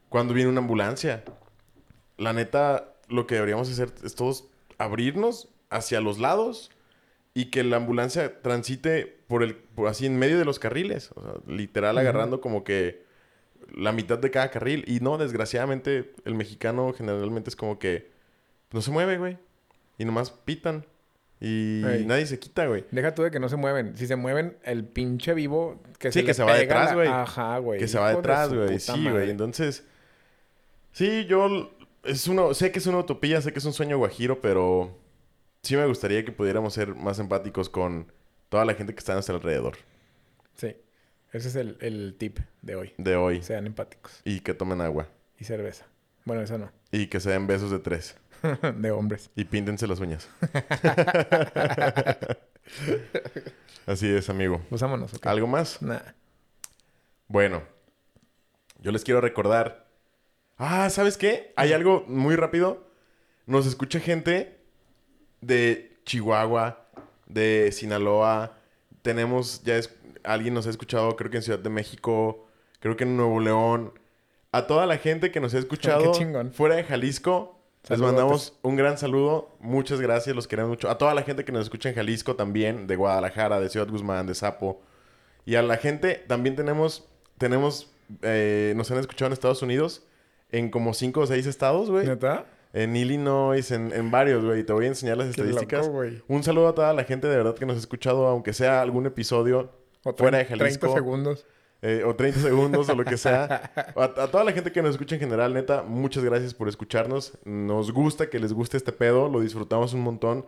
[0.09, 1.25] cuando viene una ambulancia.
[2.19, 4.49] La neta, lo que deberíamos hacer es todos
[4.79, 6.71] abrirnos hacia los lados
[7.35, 11.11] y que la ambulancia transite por el, por así en medio de los carriles.
[11.15, 13.06] O sea, literal agarrando como que
[13.75, 14.85] la mitad de cada carril.
[14.87, 18.11] Y no, desgraciadamente, el mexicano generalmente es como que
[18.73, 19.39] no se mueve, güey.
[19.99, 20.85] Y nomás pitan.
[21.41, 22.07] Y Ey.
[22.07, 22.85] nadie se quita, güey.
[22.91, 23.95] Deja tú de que no se mueven.
[23.97, 27.09] Si se mueven, el pinche vivo que Sí, se que se va detrás, la- güey.
[27.09, 27.79] Ajá, güey.
[27.79, 28.81] Que se va detrás, güey.
[28.81, 29.31] Sí, güey.
[29.31, 29.85] Entonces,
[30.93, 31.71] sí, yo
[32.05, 34.97] es uno, sé que es una utopía, sé que es un sueño guajiro, pero
[35.63, 38.11] sí me gustaría que pudiéramos ser más empáticos con
[38.49, 39.77] toda la gente que está a nuestro alrededor
[40.55, 40.75] Sí.
[41.33, 42.93] Ese es el, el tip de hoy.
[42.99, 43.43] de hoy.
[43.43, 44.21] Sean empáticos.
[44.25, 45.09] Y que tomen agua.
[45.39, 45.87] Y cerveza.
[46.25, 46.71] Bueno, eso no.
[46.91, 48.17] Y que se den besos de tres.
[48.77, 49.31] de hombres.
[49.37, 50.29] Y píntense las uñas.
[53.87, 54.61] Así es, amigo.
[54.71, 55.27] Usámonos, ¿ok?
[55.27, 55.81] ¿Algo más?
[55.83, 56.01] Nah.
[57.29, 57.63] Bueno,
[58.81, 59.87] yo les quiero recordar.
[60.59, 61.53] Ah, ¿sabes qué?
[61.57, 62.91] Hay algo muy rápido.
[63.47, 64.59] Nos escucha gente
[65.41, 66.89] de Chihuahua,
[67.27, 68.59] de Sinaloa.
[69.03, 69.96] Tenemos, ya es,
[70.27, 72.47] alguien nos ha escuchado, creo que en Ciudad de México,
[72.81, 73.93] creo que en Nuevo León.
[74.53, 76.13] A toda la gente que nos ha escuchado
[76.53, 77.59] fuera de Jalisco,
[77.89, 79.51] les mandamos un gran saludo.
[79.61, 80.89] Muchas gracias, los queremos mucho.
[80.89, 84.27] A toda la gente que nos escucha en Jalisco también, de Guadalajara, de Ciudad Guzmán,
[84.27, 84.81] de Zapo.
[85.45, 87.07] Y a la gente también tenemos,
[87.39, 90.05] tenemos, eh, nos han escuchado en Estados Unidos,
[90.51, 92.07] en como cinco o seis estados, güey.
[92.07, 92.47] ¿Neta?
[92.73, 94.65] En Illinois, en, en varios, güey.
[94.65, 95.87] Te voy a enseñar las Qué estadísticas.
[95.87, 96.03] loco.
[96.29, 99.07] Un saludo a toda la gente de verdad que nos ha escuchado, aunque sea algún
[99.07, 99.71] episodio
[100.11, 100.95] O fuera de 30 Jalisco.
[100.95, 101.47] segundos.
[101.83, 103.71] eh, o 30 segundos o lo que sea.
[103.97, 107.33] A, a toda la gente que nos escucha en general, neta, muchas gracias por escucharnos.
[107.45, 110.47] Nos gusta que les guste este pedo, lo disfrutamos un montón.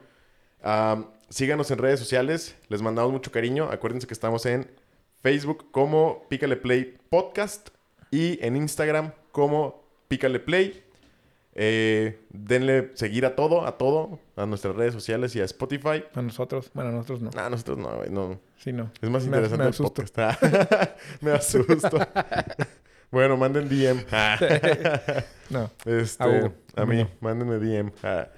[1.30, 3.68] Síganos en redes sociales, les mandamos mucho cariño.
[3.70, 4.70] Acuérdense que estamos en
[5.22, 7.68] Facebook como Pícale Play Podcast
[8.10, 10.82] y en Instagram como Pícale Play.
[11.60, 16.04] Eh, denle seguir a todo, a todo, a nuestras redes sociales y a Spotify.
[16.14, 16.70] A nosotros.
[16.72, 17.30] Bueno, a nosotros no.
[17.34, 18.38] Nah, nosotros no, güey, no.
[18.58, 18.92] Sí, no.
[19.02, 20.02] Es más Me- interesante me el asusto.
[20.04, 20.40] podcast.
[21.20, 21.98] me asusto.
[23.10, 24.04] bueno, manden DM.
[25.50, 25.70] No.
[25.86, 26.52] Este, A Hugo.
[26.76, 27.90] a mí, mándenme DM.
[28.02, 28.28] Ah.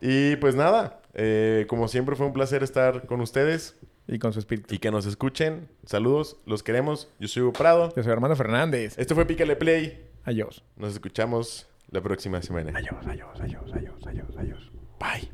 [0.00, 4.38] Y pues nada, eh, como siempre fue un placer estar con ustedes Y con su
[4.40, 4.74] espíritu.
[4.74, 5.68] y que nos escuchen.
[5.86, 7.08] Saludos, los queremos.
[7.18, 7.92] Yo soy Hugo Prado.
[7.96, 8.98] Yo soy Armando Fernández.
[8.98, 10.06] Esto fue Pícale Play.
[10.24, 10.62] Adiós.
[10.76, 12.70] Nos escuchamos la próxima semana.
[12.74, 14.70] Adiós, adiós, adiós, adiós, adiós, adiós.
[14.98, 15.30] Bye.